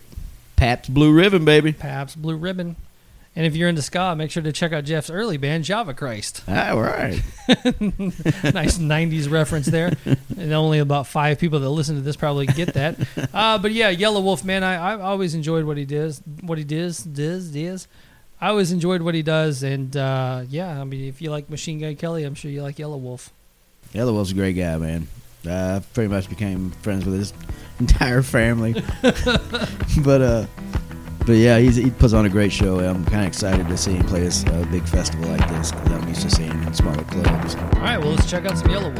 Pat's 0.57 0.89
Blue 0.89 1.13
Ribbon, 1.13 1.45
baby. 1.45 1.71
Pabst 1.71 2.21
Blue 2.21 2.35
Ribbon. 2.35 2.75
And 3.37 3.45
if 3.45 3.55
you're 3.55 3.69
into 3.69 3.83
ska, 3.83 4.15
make 4.15 4.31
sure 4.31 4.41
to 4.41 4.51
check 4.51 4.73
out 4.73 4.83
Jeff's 4.83 5.11
early 5.11 5.37
band, 5.37 5.63
Java 5.63 5.93
Christ. 5.93 6.41
All 6.47 6.81
right. 6.81 7.21
nice 7.47 8.79
90s 8.79 9.29
reference 9.29 9.67
there. 9.67 9.93
And 10.35 10.51
only 10.53 10.79
about 10.79 11.05
five 11.05 11.37
people 11.37 11.59
that 11.59 11.69
listen 11.69 11.93
to 11.97 12.01
this 12.01 12.15
probably 12.15 12.47
get 12.47 12.73
that. 12.73 12.97
Uh, 13.33 13.57
but 13.59 13.71
yeah, 13.71 13.93
Yelawolf, 13.93 14.43
man, 14.43 14.63
I, 14.63 14.93
I 14.93 15.01
always 15.01 15.35
enjoyed 15.35 15.65
what 15.65 15.77
he 15.77 15.85
does. 15.85 16.23
What 16.41 16.57
he 16.57 16.63
does, 16.63 17.03
does, 17.03 17.51
does. 17.51 17.87
I 18.41 18.47
always 18.47 18.71
enjoyed 18.71 19.01
what 19.03 19.13
he 19.13 19.21
does. 19.21 19.61
And 19.61 19.95
uh, 19.95 20.43
yeah, 20.49 20.81
I 20.81 20.83
mean, 20.85 21.07
if 21.07 21.21
you 21.21 21.29
like 21.29 21.47
Machine 21.49 21.79
Gun 21.79 21.95
Kelly, 21.95 22.23
I'm 22.23 22.33
sure 22.33 22.49
you 22.49 22.63
like 22.63 22.77
Yelawolf. 22.77 23.29
Yellow 23.93 24.13
Wolf's 24.13 24.31
a 24.31 24.33
great 24.33 24.53
guy, 24.53 24.77
man. 24.77 25.07
Uh, 25.45 25.81
I 25.81 25.85
pretty 25.93 26.09
much 26.09 26.29
became 26.29 26.71
friends 26.71 27.05
with 27.05 27.13
his 27.15 27.33
entire 27.79 28.23
family. 28.23 28.73
but 30.03 30.21
uh, 30.21 30.45
but 31.27 31.35
yeah, 31.35 31.59
he's, 31.59 31.75
he 31.75 31.91
puts 31.91 32.13
on 32.13 32.25
a 32.25 32.29
great 32.29 32.53
show. 32.53 32.79
I'm 32.79 33.03
kind 33.03 33.23
of 33.23 33.27
excited 33.27 33.67
to 33.67 33.77
see 33.77 33.95
him 33.95 34.05
play 34.05 34.21
this 34.21 34.45
uh, 34.45 34.65
big 34.71 34.87
festival 34.87 35.29
like 35.29 35.45
this 35.49 35.73
because 35.73 35.91
I'm 35.91 36.07
used 36.07 36.21
to 36.21 36.29
seeing 36.29 36.51
him 36.51 36.63
in 36.63 36.73
smaller 36.73 37.03
clubs. 37.03 37.55
All 37.55 37.81
right, 37.81 37.97
well, 37.97 38.11
let's 38.11 38.31
check 38.31 38.45
out 38.45 38.57
some 38.57 38.69
Yelawolf. 38.69 38.97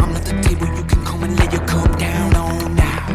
I'm 0.00 0.12
not 0.12 0.24
the 0.24 0.40
table 0.40 0.68
you 0.76 0.84
can 0.84 1.04
come 1.04 1.24
and 1.24 1.36
lay 1.36 1.48
your 1.50 1.66
cup 1.66 1.98
down 1.98 2.36
on 2.36 2.76
now. 2.76 3.06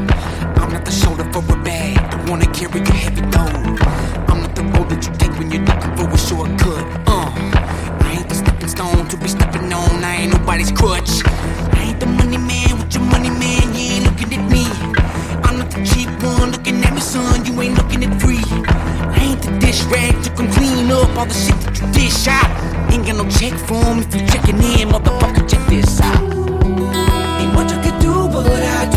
I'm 0.57 0.73
not 0.73 0.83
the 0.83 0.91
shoulder 0.91 1.23
for 1.31 1.39
a 1.39 1.63
bag, 1.63 2.11
don't 2.11 2.29
wanna 2.29 2.51
carry 2.51 2.81
a 2.81 2.91
heavy 2.91 3.21
load. 3.21 3.81
I'm 4.29 4.41
not 4.41 4.53
the 4.53 4.63
road 4.63 4.89
that 4.89 5.07
you 5.07 5.13
take 5.15 5.39
when 5.39 5.49
you're 5.49 5.63
looking 5.63 5.95
for 5.95 6.09
a 6.09 6.17
shortcut. 6.17 6.83
Uh, 7.07 7.31
I 8.03 8.17
ain't 8.19 8.27
the 8.27 8.35
stepping 8.35 8.67
stone 8.67 9.07
to 9.07 9.15
be 9.15 9.29
stepping 9.29 9.71
on. 9.71 10.03
I 10.03 10.15
ain't 10.17 10.33
nobody's 10.33 10.73
crutch. 10.73 11.23
I 11.25 11.91
ain't 11.91 11.99
the 12.01 12.07
money 12.07 12.37
man 12.37 12.77
with 12.77 12.93
your 12.93 13.03
money 13.03 13.29
man. 13.29 13.66
Son. 17.17 17.45
You 17.45 17.61
ain't 17.61 17.75
looking 17.77 18.03
at 18.03 18.21
free. 18.21 18.43
I 19.15 19.19
ain't 19.27 19.41
the 19.41 19.51
dish 19.59 19.83
rag 19.93 20.13
to 20.23 20.29
come 20.37 20.49
clean 20.51 20.91
up 20.91 21.17
all 21.17 21.25
the 21.25 21.33
shit 21.33 21.59
that 21.63 21.75
you 21.79 21.87
dish 21.91 22.27
out. 22.27 22.49
Ain't 22.91 23.05
got 23.07 23.17
no 23.21 23.25
check 23.37 23.53
form 23.67 23.99
if 23.99 24.13
you 24.15 24.21
checking 24.31 24.59
in, 24.71 24.89
motherfucker. 24.89 25.43
Check 25.51 25.63
this 25.67 25.99
out. 26.01 26.21
Ain't 27.41 27.53
much 27.57 27.71
I 27.75 27.79
can 27.83 27.95
do, 28.01 28.13
but 28.33 28.63
I 28.77 28.89
do 28.91 28.96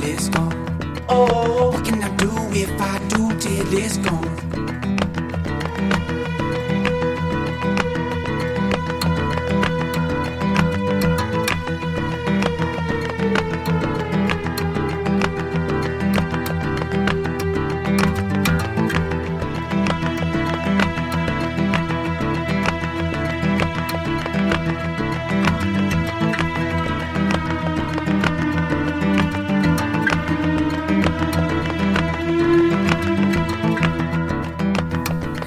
till 0.00 0.10
it's 0.10 0.28
gone. 0.28 1.04
Oh, 1.08 1.70
what 1.72 1.84
can 1.84 2.02
I 2.02 2.08
do 2.16 2.30
if 2.52 2.70
I 2.80 2.98
do 3.08 3.38
till 3.38 3.78
it's 3.78 3.98
gone? 3.98 4.59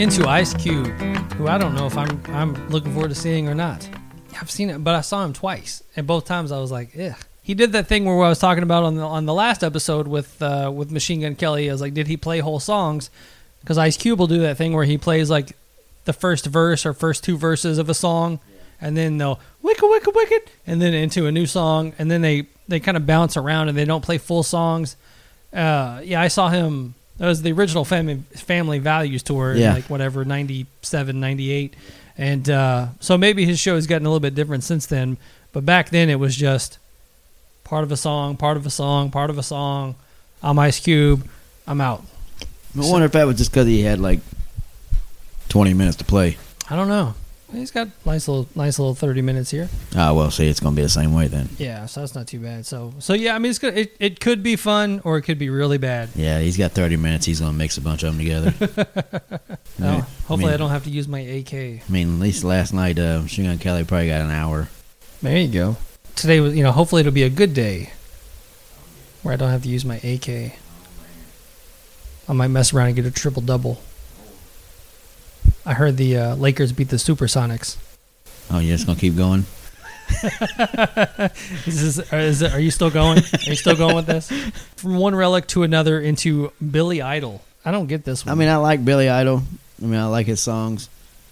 Into 0.04 0.28
Ice 0.28 0.54
Cube, 0.54 0.88
who 1.36 1.48
I 1.48 1.58
don't 1.58 1.74
know 1.76 1.86
if 1.86 1.98
I'm 1.98 2.22
I'm 2.28 2.68
looking 2.68 2.92
forward 2.92 3.08
to 3.08 3.16
seeing 3.16 3.48
or 3.48 3.56
not. 3.56 3.88
I've 4.42 4.52
seen 4.52 4.70
it, 4.70 4.84
but 4.84 4.96
I 4.96 5.00
saw 5.00 5.24
him 5.24 5.32
twice, 5.32 5.82
and 5.96 6.06
both 6.06 6.26
times 6.26 6.52
I 6.52 6.60
was 6.60 6.74
like, 6.74 6.90
"Ugh." 7.00 7.16
He 7.42 7.54
did 7.54 7.72
that 7.72 7.88
thing 7.88 8.04
where 8.04 8.22
I 8.22 8.28
was 8.28 8.38
talking 8.38 8.64
about 8.64 8.84
on 8.84 8.96
the 8.96 9.04
on 9.04 9.26
the 9.26 9.34
last 9.34 9.64
episode 9.64 10.10
with 10.10 10.42
uh, 10.42 10.70
with 10.76 10.92
Machine 10.92 11.22
Gun 11.22 11.36
Kelly. 11.36 11.70
I 11.70 11.72
was 11.72 11.80
like, 11.80 11.94
"Did 11.94 12.08
he 12.08 12.18
play 12.18 12.40
whole 12.40 12.60
songs?" 12.60 13.10
Because 13.62 13.78
Ice 13.78 13.96
Cube 13.96 14.20
will 14.20 14.28
do 14.28 14.40
that 14.40 14.58
thing 14.58 14.74
where 14.74 14.84
he 14.84 14.98
plays 14.98 15.30
like 15.30 15.56
the 16.04 16.12
first 16.12 16.48
verse 16.48 16.86
or 16.86 16.92
first 16.92 17.24
two 17.24 17.38
verses 17.38 17.78
of 17.78 17.88
a 17.88 17.94
song, 17.94 18.42
and 18.82 18.98
then 18.98 19.18
they'll 19.20 19.40
wicked 19.62 19.88
wicked 19.88 20.14
wicked, 20.14 20.52
and 20.68 20.82
then 20.82 20.94
into 20.94 21.28
a 21.28 21.32
new 21.32 21.46
song, 21.46 21.94
and 21.98 22.12
then 22.12 22.22
they 22.22 22.48
they 22.68 22.82
kind 22.82 22.98
of 22.98 23.06
bounce 23.06 23.38
around 23.38 23.70
and 23.70 23.78
they 23.78 23.86
don't 23.86 24.04
play 24.04 24.18
full 24.18 24.44
songs. 24.44 24.98
Uh, 25.54 26.02
yeah, 26.04 26.20
I 26.20 26.28
saw 26.28 26.50
him. 26.50 26.96
That 27.18 27.28
was 27.28 27.42
the 27.44 27.52
original 27.52 27.86
Family 27.86 28.24
Family 28.36 28.80
Values 28.80 29.22
tour, 29.24 29.54
Yeah. 29.56 29.74
like 29.74 29.90
whatever 29.90 30.26
97, 30.26 31.20
98. 31.20 31.74
and 32.18 32.50
uh, 32.50 32.88
so 33.00 33.18
maybe 33.18 33.46
his 33.46 33.60
show 33.60 33.76
has 33.76 33.88
gotten 33.88 34.06
a 34.06 34.10
little 34.10 34.20
bit 34.20 34.36
different 34.36 34.64
since 34.64 34.86
then. 34.86 35.18
But 35.52 35.66
back 35.66 35.90
then, 35.90 36.10
it 36.10 36.20
was 36.20 36.36
just 36.36 36.78
part 37.64 37.84
of 37.84 37.92
a 37.92 37.98
song, 37.98 38.36
part 38.38 38.58
of 38.58 38.66
a 38.66 38.70
song, 38.70 39.12
part 39.12 39.30
of 39.30 39.38
a 39.38 39.44
song. 39.44 39.96
I'm 40.42 40.58
Ice 40.60 40.80
Cube. 40.80 41.28
I'm 41.68 41.80
out. 41.82 42.04
I 42.76 42.90
wonder 42.90 43.06
if 43.06 43.12
that 43.14 43.26
was 43.28 43.38
just 43.38 43.52
because 43.52 43.68
he 43.68 43.82
had 43.84 44.00
like 44.00 44.20
20 45.50 45.74
minutes 45.76 45.98
to 45.98 46.04
play. 46.06 46.38
I 46.70 46.76
don't 46.76 46.88
know. 46.88 47.14
He's 47.54 47.72
got 47.72 47.88
nice 48.06 48.28
little 48.28 48.48
nice 48.56 48.80
little 48.80 48.96
30 48.96 49.22
minutes 49.22 49.52
here. 49.52 49.70
Oh, 49.96 50.14
well, 50.16 50.32
see, 50.32 50.48
it's 50.50 50.60
going 50.60 50.76
to 50.76 50.80
be 50.80 50.84
the 50.84 50.90
same 50.90 51.14
way 51.14 51.28
then. 51.28 51.50
Yeah, 51.58 51.86
so 51.86 52.00
that's 52.02 52.16
not 52.16 52.28
too 52.28 52.40
bad. 52.40 52.66
So 52.66 52.94
so 53.00 53.14
yeah, 53.14 53.36
I 53.36 53.40
mean 53.40 53.52
it's 53.52 53.60
good. 53.60 53.78
It, 53.78 53.96
it 54.00 54.20
could 54.20 54.42
be 54.44 54.56
fun 54.56 55.02
or 55.04 55.18
it 55.18 55.22
could 55.22 55.38
be 55.40 55.50
really 55.50 55.78
bad. 55.78 56.10
Yeah, 56.16 56.40
he's 56.40 56.58
got 56.58 56.72
30 56.72 56.98
minutes. 56.98 57.26
He's 57.26 57.40
going 57.40 57.52
to 57.52 57.58
mix 57.58 57.78
a 57.78 57.82
bunch 57.82 58.04
of 58.04 58.16
them 58.16 58.24
together. 58.26 58.54
Oh, 59.82 59.86
Yeah. 59.86 60.02
hopefully 60.28 60.46
I, 60.46 60.50
mean- 60.52 60.60
don't 60.60 60.70
have 60.70 60.84
to 60.84 60.90
use 60.92 61.08
my 61.08 61.20
AK. 61.20 61.54
I 61.54 61.82
mean, 61.90 62.14
at 62.16 62.20
least 62.20 62.44
last 62.44 62.74
night, 62.74 63.00
uh, 63.00 63.22
Machine 63.24 63.46
Gun 63.46 63.58
Kelly 63.58 63.84
probably 63.84 64.08
got 64.08 64.22
an 64.22 64.30
hour. 64.30 64.70
There 65.22 65.36
you 65.38 65.48
go. 65.52 65.78
Today 66.16 66.40
was 66.40 66.56
you 66.56 66.62
know 66.64 66.72
hopefully 66.72 67.00
it'll 67.02 67.12
be 67.12 67.24
a 67.24 67.30
good 67.30 67.54
day 67.56 67.92
where 69.24 69.34
I 69.34 69.38
don't 69.38 69.50
have 69.50 69.64
to 69.64 69.70
use 69.70 69.84
my 69.84 69.96
AK. 69.98 70.54
I 72.30 72.34
might 72.34 72.50
mess 72.50 72.72
around 72.74 72.88
and 72.88 72.96
get 72.96 73.06
a 73.06 73.12
triple 73.12 73.42
double. 73.42 73.82
I 75.66 75.74
heard 75.74 75.98
the 75.98 76.18
uh, 76.18 76.36
Lakers 76.36 76.74
beat 76.74 76.90
the 76.90 76.98
Supersonics. 76.98 77.78
Oh, 78.52 78.60
you're 78.60 78.76
just 78.76 78.86
going 78.86 78.98
to 78.98 79.02
keep 79.02 79.16
going? 79.16 79.46
Is 81.66 81.98
this, 81.98 82.14
is 82.14 82.42
it, 82.42 82.54
are 82.54 82.60
you 82.60 82.72
still 82.72 82.90
going? 82.90 83.20
Are 83.20 83.50
you 83.50 83.56
still 83.56 83.76
going 83.76 83.96
with 83.96 84.06
this? 84.06 84.30
From 84.76 84.98
one 84.98 85.16
relic 85.16 85.48
to 85.48 85.64
another 85.64 86.00
into 86.00 86.52
Billy 86.72 87.02
Idol. 87.02 87.42
I 87.64 87.72
don't 87.72 87.88
get 87.88 88.04
this 88.04 88.26
one. 88.26 88.34
I 88.34 88.36
mean, 88.36 88.50
I 88.50 88.58
like 88.58 88.84
Billy 88.84 89.10
Idol. 89.10 89.44
I 89.82 89.86
mean, 89.86 90.00
I 90.00 90.06
like 90.08 90.28
his 90.28 90.42
songs. 90.42 90.90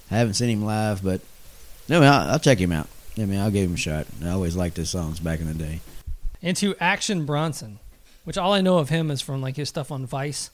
I 0.10 0.15
haven't 0.15 0.36
seen 0.36 0.50
him 0.50 0.65
live, 0.65 1.04
but 1.04 1.20
I 1.89 1.94
mean, 1.94 2.04
I'll, 2.04 2.32
I'll 2.32 2.39
check 2.39 2.60
him 2.60 2.72
out. 2.72 2.88
I 3.17 3.26
mean, 3.26 3.39
I'll 3.39 3.52
give 3.52 3.70
him 3.70 3.76
a 3.76 3.78
shot. 3.78 4.08
I 4.24 4.30
always 4.30 4.56
liked 4.56 4.78
his 4.78 4.89
songs 4.89 5.20
back 5.20 5.41
in 5.41 5.48
the 5.48 5.54
day. 5.54 5.82
into 6.41 6.74
Action 6.80 7.26
Bronson, 7.26 7.80
which 8.24 8.38
all 8.38 8.54
I 8.54 8.62
know 8.62 8.78
of 8.78 8.88
him 8.89 9.12
is 9.12 9.22
from 9.22 9.41
like 9.41 9.58
his 9.58 9.67
stuff 9.67 9.91
on 9.91 10.06
Vice 10.06 10.50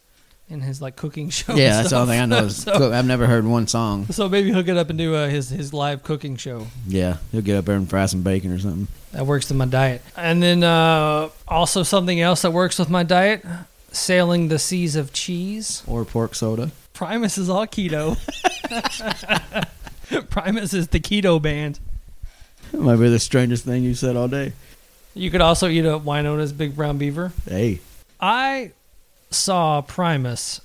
and 0.50 0.64
his 0.64 0.82
like 0.82 0.96
cooking 0.96 1.30
show. 1.32 1.56
yeah, 1.56 1.78
that's 1.78 1.90
the 1.92 1.98
only 1.98 2.14
thing 2.14 2.22
I 2.22 2.26
know. 2.26 2.46
Is 2.46 2.58
so, 2.64 2.78
cook. 2.78 2.94
I've 2.94 3.06
never 3.06 3.28
heard 3.28 3.46
one 3.46 3.68
song. 3.68 4.06
so 4.08 4.30
maybe 4.30 4.52
he'll 4.52 4.64
get 4.64 4.78
up 4.78 4.90
and 4.90 4.98
do 4.98 5.16
uh, 5.16 5.28
his 5.28 5.50
his 5.50 5.74
live 5.74 6.04
cooking 6.04 6.36
show. 6.38 6.68
Yeah, 6.88 7.18
he'll 7.32 7.42
get 7.42 7.58
up 7.58 7.66
there 7.66 7.76
and 7.76 7.90
fry 7.90 8.06
some 8.06 8.22
bacon 8.24 8.52
or 8.52 8.60
something. 8.60 8.88
That 9.12 9.26
works 9.26 9.50
with 9.50 9.58
my 9.58 9.66
diet. 9.66 10.02
And 10.16 10.42
then 10.44 10.64
uh, 10.64 11.30
also 11.48 11.84
something 11.84 12.20
else 12.20 12.42
that 12.44 12.52
works 12.52 12.78
with 12.80 12.90
my 12.90 13.04
diet: 13.04 13.46
sailing 13.92 14.48
the 14.48 14.60
seas 14.60 14.96
of 14.96 15.14
cheese. 15.14 15.84
Or 15.88 16.06
pork 16.06 16.36
soda. 16.36 16.72
Primus 16.94 17.38
is 17.38 17.50
all 17.50 17.68
keto. 17.68 18.18
Primus 20.30 20.74
is 20.74 20.88
the 20.88 21.00
keto 21.00 21.42
band. 21.42 21.80
That 22.72 22.82
might 22.82 22.96
be 22.98 23.10
the 23.10 23.20
strangest 23.20 23.66
thing 23.66 23.84
you 23.84 23.94
said 23.94 24.16
all 24.16 24.28
day. 24.28 24.54
You 25.14 25.32
could 25.32 25.42
also 25.42 25.68
eat 25.68 25.86
a 25.86 25.98
Winona's 25.98 26.54
Big 26.54 26.76
Brown 26.76 26.98
Beaver. 26.98 27.32
Hey, 27.48 27.80
I 28.20 28.72
saw 29.30 29.82
Primus 29.82 30.62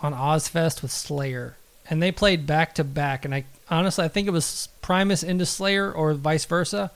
on 0.00 0.12
Ozzfest 0.14 0.82
with 0.82 0.90
Slayer, 0.90 1.56
and 1.88 2.02
they 2.02 2.12
played 2.12 2.46
back 2.46 2.74
to 2.76 2.84
back. 2.84 3.24
And 3.24 3.34
I 3.34 3.44
honestly, 3.70 4.04
I 4.04 4.08
think 4.08 4.28
it 4.28 4.32
was 4.32 4.68
Primus 4.82 5.22
into 5.22 5.46
Slayer 5.46 5.90
or 5.92 6.14
vice 6.14 6.44
versa. 6.44 6.90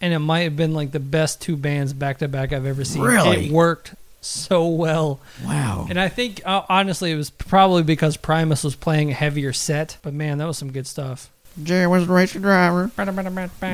And 0.00 0.12
it 0.12 0.18
might 0.18 0.40
have 0.40 0.56
been 0.56 0.74
like 0.74 0.90
the 0.90 1.00
best 1.00 1.40
two 1.40 1.56
bands 1.56 1.92
back 1.92 2.18
to 2.18 2.28
back 2.28 2.52
I've 2.52 2.66
ever 2.66 2.84
seen. 2.84 3.02
Really? 3.02 3.46
It 3.46 3.52
worked 3.52 3.94
so 4.20 4.66
well. 4.66 5.20
wow. 5.44 5.86
And 5.88 5.98
I 5.98 6.08
think, 6.08 6.42
uh, 6.44 6.62
honestly, 6.68 7.10
it 7.10 7.16
was 7.16 7.30
probably 7.30 7.82
because 7.82 8.16
Primus 8.16 8.64
was 8.64 8.74
playing 8.74 9.10
a 9.10 9.14
heavier 9.14 9.52
set. 9.52 9.96
But 10.02 10.12
man, 10.12 10.38
that 10.38 10.46
was 10.46 10.58
some 10.58 10.72
good 10.72 10.86
stuff. 10.86 11.30
Jerry 11.62 11.86
was 11.86 12.06
the 12.06 12.12
racing 12.12 12.42
driver. 12.42 12.90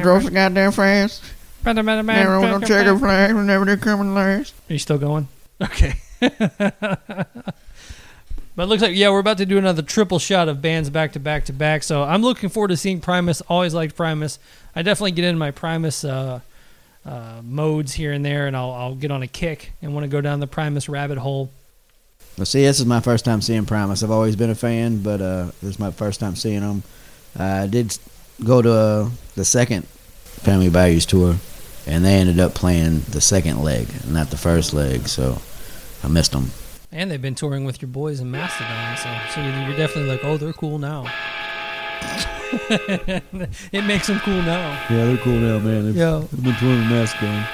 Drove 0.02 0.22
so 0.24 0.30
goddamn 0.30 0.72
fast. 0.72 1.24
Never 2.24 2.40
was 2.40 2.60
no 2.60 2.66
checker 2.66 2.98
flag. 2.98 3.34
Never 3.34 3.64
did 3.64 3.80
coming 3.80 4.14
last. 4.14 4.54
Are 4.68 4.72
you 4.72 4.78
still 4.78 4.98
going? 4.98 5.28
Okay. 5.62 5.94
but 6.36 7.48
it 8.58 8.66
looks 8.66 8.82
like 8.82 8.94
yeah, 8.94 9.10
we're 9.10 9.20
about 9.20 9.38
to 9.38 9.46
do 9.46 9.58
another 9.58 9.82
triple 9.82 10.18
shot 10.18 10.48
of 10.48 10.60
bands 10.60 10.90
back 10.90 11.12
to 11.12 11.20
back 11.20 11.46
to 11.46 11.52
back. 11.52 11.82
So 11.82 12.02
I'm 12.02 12.22
looking 12.22 12.50
forward 12.50 12.68
to 12.68 12.76
seeing 12.76 13.00
Primus. 13.00 13.40
Always 13.42 13.72
liked 13.72 13.96
Primus. 13.96 14.38
I 14.74 14.82
definitely 14.82 15.12
get 15.12 15.24
into 15.24 15.38
my 15.38 15.50
Primus 15.50 16.04
uh, 16.04 16.40
uh, 17.06 17.40
modes 17.42 17.94
here 17.94 18.12
and 18.12 18.24
there, 18.24 18.46
and 18.46 18.56
I'll 18.56 18.72
I'll 18.72 18.94
get 18.94 19.10
on 19.10 19.22
a 19.22 19.26
kick 19.26 19.72
and 19.80 19.94
want 19.94 20.04
to 20.04 20.08
go 20.08 20.20
down 20.20 20.40
the 20.40 20.46
Primus 20.46 20.88
rabbit 20.88 21.18
hole. 21.18 21.50
Well, 22.36 22.46
see, 22.46 22.62
this 22.62 22.80
is 22.80 22.86
my 22.86 23.00
first 23.00 23.24
time 23.24 23.40
seeing 23.40 23.66
Primus. 23.66 24.02
I've 24.02 24.10
always 24.10 24.36
been 24.36 24.50
a 24.50 24.54
fan, 24.54 25.02
but 25.02 25.20
uh, 25.20 25.46
this 25.60 25.70
is 25.70 25.78
my 25.78 25.90
first 25.90 26.20
time 26.20 26.36
seeing 26.36 26.60
them. 26.60 26.82
I 27.38 27.66
did 27.66 27.96
go 28.44 28.62
to 28.62 28.72
uh, 28.72 29.10
the 29.36 29.44
second 29.44 29.86
Family 29.86 30.68
Values 30.68 31.06
tour, 31.06 31.36
and 31.86 32.04
they 32.04 32.14
ended 32.14 32.40
up 32.40 32.54
playing 32.54 33.00
the 33.10 33.20
second 33.20 33.62
leg, 33.62 33.88
not 34.06 34.30
the 34.30 34.36
first 34.36 34.72
leg, 34.72 35.08
so 35.08 35.40
I 36.02 36.08
missed 36.08 36.32
them. 36.32 36.50
And 36.92 37.10
they've 37.10 37.22
been 37.22 37.34
touring 37.36 37.64
with 37.64 37.80
your 37.82 37.88
boys 37.90 38.20
in 38.20 38.30
Mastodon, 38.30 38.96
so 38.96 39.08
so 39.34 39.40
you're 39.42 39.68
you're 39.68 39.76
definitely 39.76 40.10
like, 40.10 40.24
oh, 40.24 40.36
they're 40.36 40.52
cool 40.52 40.78
now. 40.78 41.06
it 43.72 43.84
makes 43.84 44.06
them 44.08 44.18
cool 44.20 44.42
now. 44.42 44.70
Yeah, 44.90 45.04
they're 45.06 45.16
cool 45.18 45.34
now, 45.38 45.58
man. 45.60 45.86
They've, 45.86 45.96
Yeah. 45.96 46.24
they've 46.32 46.42
been 46.44 46.54
touring 46.56 46.78
with 46.80 46.88
Mastodon. 46.90 47.46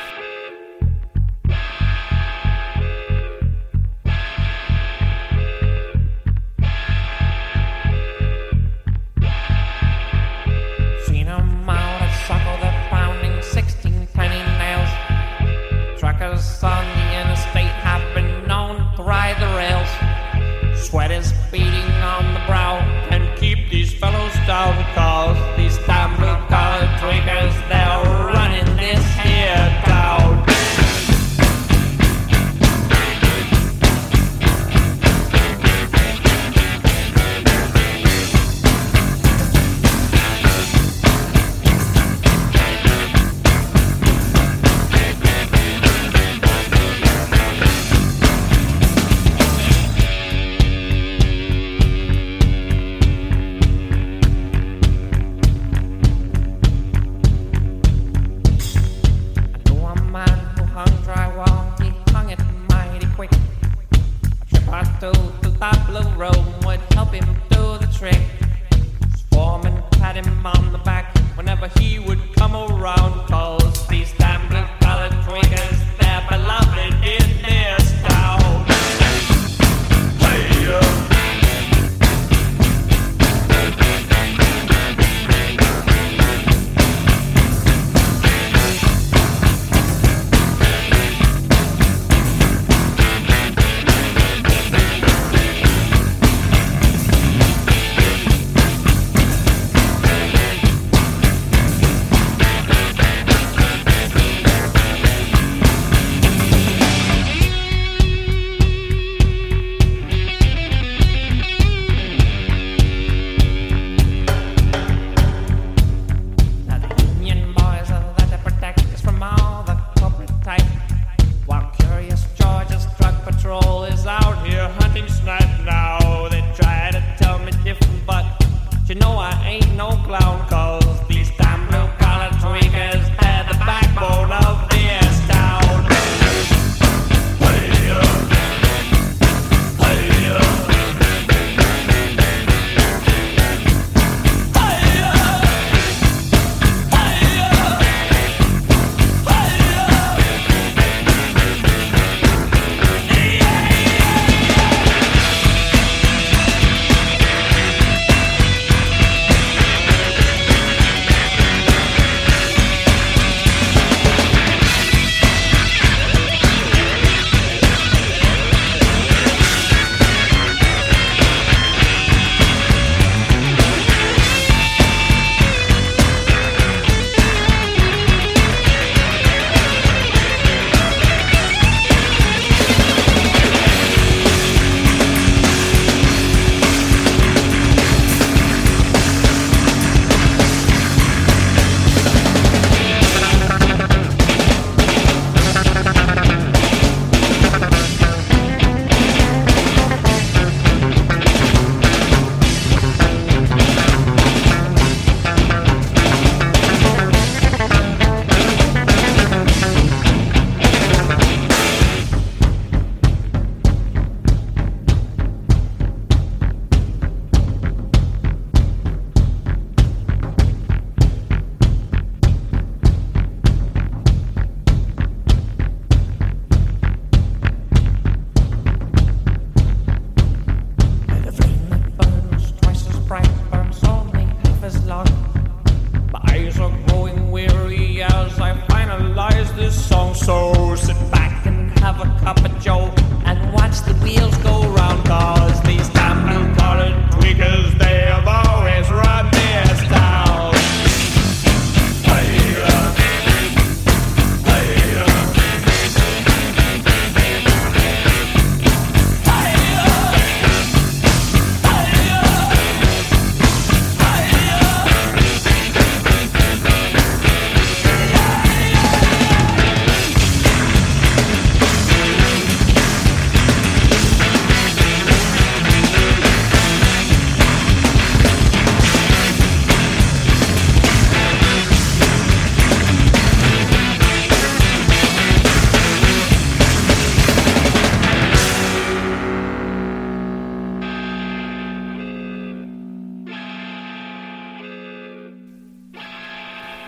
Fellows 24.66 24.96
down 24.96 25.05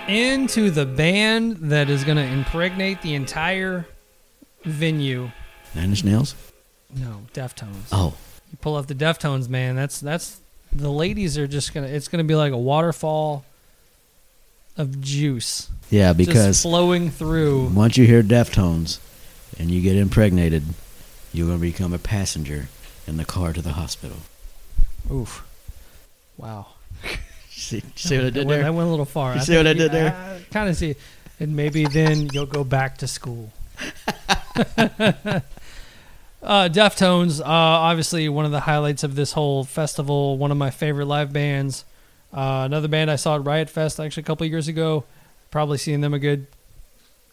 into 0.08 0.70
the 0.70 0.86
band 0.86 1.56
that 1.70 1.90
is 1.90 2.04
going 2.04 2.16
to 2.16 2.24
impregnate 2.24 3.02
the 3.02 3.14
entire 3.14 3.86
venue. 4.64 5.30
Nine 5.74 5.90
Inch 5.90 6.04
Nails. 6.04 6.34
No, 6.94 7.22
Deftones. 7.34 7.88
Oh, 7.92 8.14
You 8.50 8.58
pull 8.60 8.76
up 8.76 8.86
the 8.86 8.94
Deftones, 8.94 9.48
man. 9.48 9.76
That's 9.76 10.00
that's 10.00 10.40
the 10.72 10.90
ladies 10.90 11.36
are 11.36 11.46
just 11.46 11.74
gonna. 11.74 11.86
It's 11.86 12.08
gonna 12.08 12.24
be 12.24 12.34
like 12.34 12.52
a 12.52 12.58
waterfall 12.58 13.44
of 14.76 15.00
juice, 15.00 15.68
yeah, 15.90 16.12
just 16.14 16.28
because 16.28 16.62
flowing 16.62 17.10
through. 17.10 17.68
once 17.70 17.96
you 17.98 18.06
hear 18.06 18.22
Deftones 18.22 19.00
and 19.58 19.70
you 19.70 19.82
get 19.82 19.96
impregnated, 19.96 20.62
you're 21.32 21.46
gonna 21.46 21.58
become 21.58 21.92
a 21.92 21.98
passenger 21.98 22.68
in 23.06 23.16
the 23.18 23.24
car 23.24 23.52
to 23.52 23.60
the 23.60 23.72
hospital. 23.72 24.18
Oof! 25.10 25.44
Wow. 26.38 26.68
See, 27.58 27.82
see 27.96 28.16
what 28.16 28.26
I 28.26 28.30
did 28.30 28.46
went, 28.46 28.60
there? 28.60 28.66
I 28.66 28.70
went 28.70 28.86
a 28.86 28.90
little 28.90 29.04
far. 29.04 29.34
You 29.34 29.40
see 29.40 29.56
what 29.56 29.66
I 29.66 29.72
did 29.72 29.90
there? 29.90 30.40
Kind 30.52 30.68
of 30.68 30.76
see, 30.76 30.94
and 31.40 31.56
maybe 31.56 31.86
then 31.86 32.28
you'll 32.32 32.46
go 32.46 32.62
back 32.62 32.98
to 32.98 33.08
school. 33.08 33.52
uh, 34.78 35.40
Deftones, 36.42 37.40
uh, 37.40 37.44
obviously 37.44 38.28
one 38.28 38.44
of 38.44 38.52
the 38.52 38.60
highlights 38.60 39.02
of 39.02 39.16
this 39.16 39.32
whole 39.32 39.64
festival. 39.64 40.38
One 40.38 40.52
of 40.52 40.56
my 40.56 40.70
favorite 40.70 41.06
live 41.06 41.32
bands. 41.32 41.84
Uh, 42.32 42.62
another 42.64 42.86
band 42.86 43.10
I 43.10 43.16
saw 43.16 43.34
at 43.34 43.44
Riot 43.44 43.68
Fest 43.68 43.98
actually 43.98 44.22
a 44.22 44.26
couple 44.26 44.44
of 44.44 44.50
years 44.52 44.68
ago. 44.68 45.04
Probably 45.50 45.78
seen 45.78 46.00
them 46.00 46.14
a 46.14 46.18
good 46.20 46.46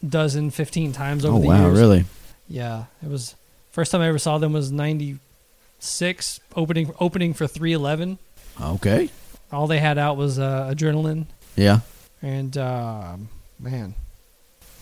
dozen, 0.06 0.50
fifteen 0.50 0.92
times 0.92 1.24
over 1.24 1.36
Oh 1.36 1.40
the 1.40 1.46
wow, 1.46 1.66
years. 1.66 1.74
Wow, 1.74 1.80
really? 1.80 2.04
Yeah, 2.48 2.84
it 3.02 3.08
was 3.08 3.36
first 3.70 3.92
time 3.92 4.00
I 4.00 4.08
ever 4.08 4.18
saw 4.18 4.38
them 4.38 4.52
was 4.54 4.72
'96 4.72 6.40
opening 6.56 6.92
opening 6.98 7.32
for 7.32 7.46
311. 7.46 8.18
Okay. 8.60 9.10
All 9.52 9.66
they 9.66 9.78
had 9.78 9.98
out 9.98 10.16
was 10.16 10.38
uh, 10.38 10.72
Adrenaline, 10.74 11.26
Yeah. 11.54 11.80
and 12.22 12.56
um 12.58 13.28
man, 13.58 13.94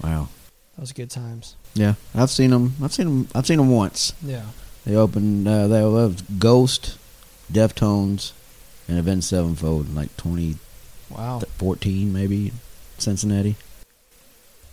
Wow. 0.02 0.28
those 0.78 0.92
good 0.92 1.10
times. 1.10 1.56
Yeah, 1.74 1.94
I've 2.14 2.30
seen 2.30 2.50
them. 2.50 2.74
I've 2.82 2.92
seen 2.92 3.06
them. 3.06 3.28
I've 3.34 3.46
seen 3.46 3.58
them 3.58 3.70
once. 3.70 4.12
Yeah, 4.22 4.44
They 4.86 4.94
opened. 4.96 5.46
Uh, 5.46 5.66
they 5.68 5.82
was 5.82 6.22
Ghost, 6.38 6.96
Deftones, 7.52 8.32
and 8.88 8.98
Avenged 8.98 9.24
Sevenfold 9.26 9.88
in 9.88 9.94
like 9.94 10.16
twenty 10.16 10.56
wow. 11.10 11.40
2014, 11.40 12.12
maybe 12.12 12.52
Cincinnati. 12.98 13.56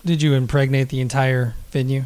Did 0.06 0.22
you 0.22 0.34
impregnate 0.34 0.90
the 0.90 1.00
entire 1.02 1.54
venue? 1.72 2.06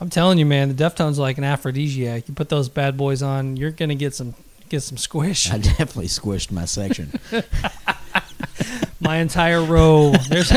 I'm 0.00 0.10
telling 0.10 0.38
you, 0.38 0.46
man, 0.46 0.74
the 0.74 0.84
Deftones 0.84 1.16
are 1.18 1.22
like 1.22 1.38
an 1.38 1.44
aphrodisiac. 1.44 2.28
You 2.28 2.34
put 2.34 2.48
those 2.50 2.68
bad 2.68 2.96
boys 2.96 3.22
on, 3.22 3.56
you're 3.56 3.70
gonna 3.70 3.94
get 3.94 4.14
some 4.14 4.34
get 4.68 4.82
some 4.82 4.96
squish. 4.96 5.50
I 5.50 5.58
definitely 5.58 6.08
squished 6.08 6.50
my 6.50 6.64
section. 6.64 7.18
My 9.00 9.18
entire 9.18 9.62
row. 9.62 10.12
There's 10.28 10.50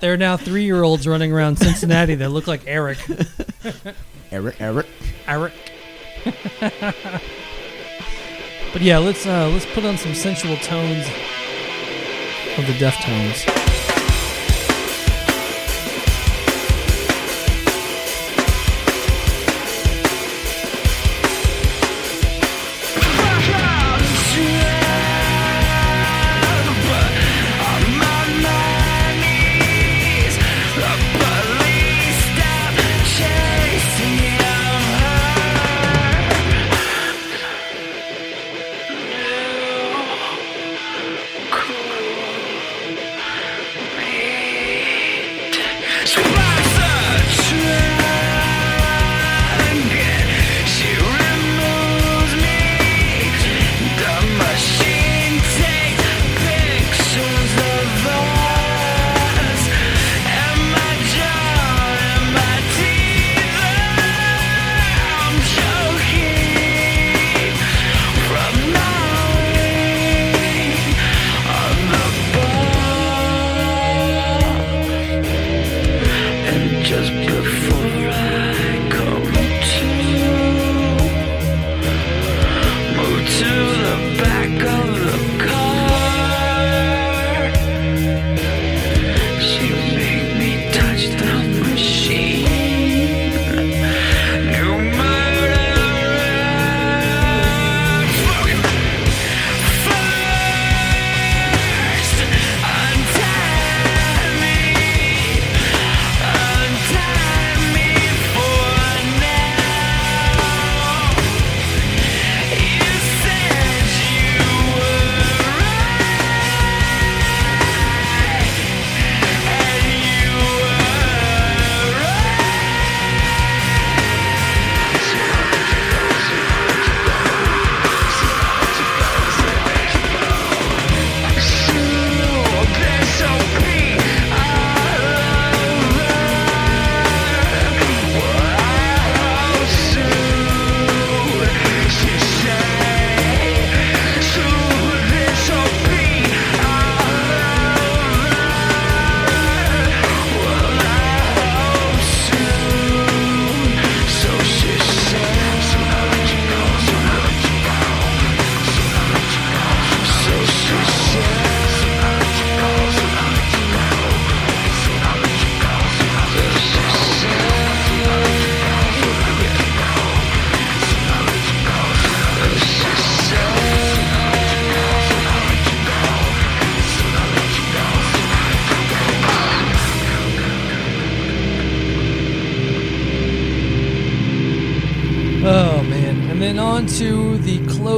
there 0.00 0.12
are 0.12 0.16
now 0.16 0.36
three 0.36 0.64
year 0.64 0.82
olds 0.82 1.08
running 1.08 1.32
around 1.32 1.56
Cincinnati 1.56 2.14
that 2.16 2.28
look 2.28 2.46
like 2.46 2.62
Eric. 2.66 2.98
Eric, 4.30 4.60
Eric. 4.60 4.86
Eric. 5.26 5.52
but 8.72 8.82
yeah, 8.82 8.98
let's 8.98 9.26
uh, 9.26 9.48
let's 9.48 9.66
put 9.66 9.84
on 9.84 9.96
some 9.96 10.14
sensual 10.14 10.56
tones 10.56 11.06
of 12.58 12.66
the 12.66 12.74
Deftones. 12.78 13.67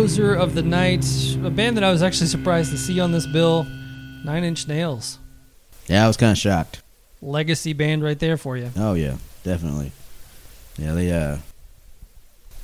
Closer 0.01 0.33
of 0.35 0.55
the 0.55 0.63
night, 0.63 1.05
a 1.45 1.51
band 1.51 1.77
that 1.77 1.85
I 1.85 1.91
was 1.93 2.03
actually 2.03 2.29
surprised 2.29 2.71
to 2.71 2.79
see 2.79 3.01
on 3.01 3.13
this 3.13 3.27
bill, 3.27 3.65
Nine 4.25 4.45
Inch 4.45 4.67
Nails, 4.67 5.19
Yeah, 5.89 6.03
I 6.05 6.07
was 6.07 6.17
kind 6.17 6.33
of 6.33 6.39
shocked. 6.39 6.81
legacy 7.21 7.75
band 7.75 8.03
right 8.03 8.19
there 8.19 8.39
for 8.39 8.57
you. 8.57 8.71
Oh 8.79 8.95
yeah, 8.95 9.17
definitely. 9.45 9.93
Yeah, 10.79 10.95
they 10.95 11.13
uh, 11.13 11.37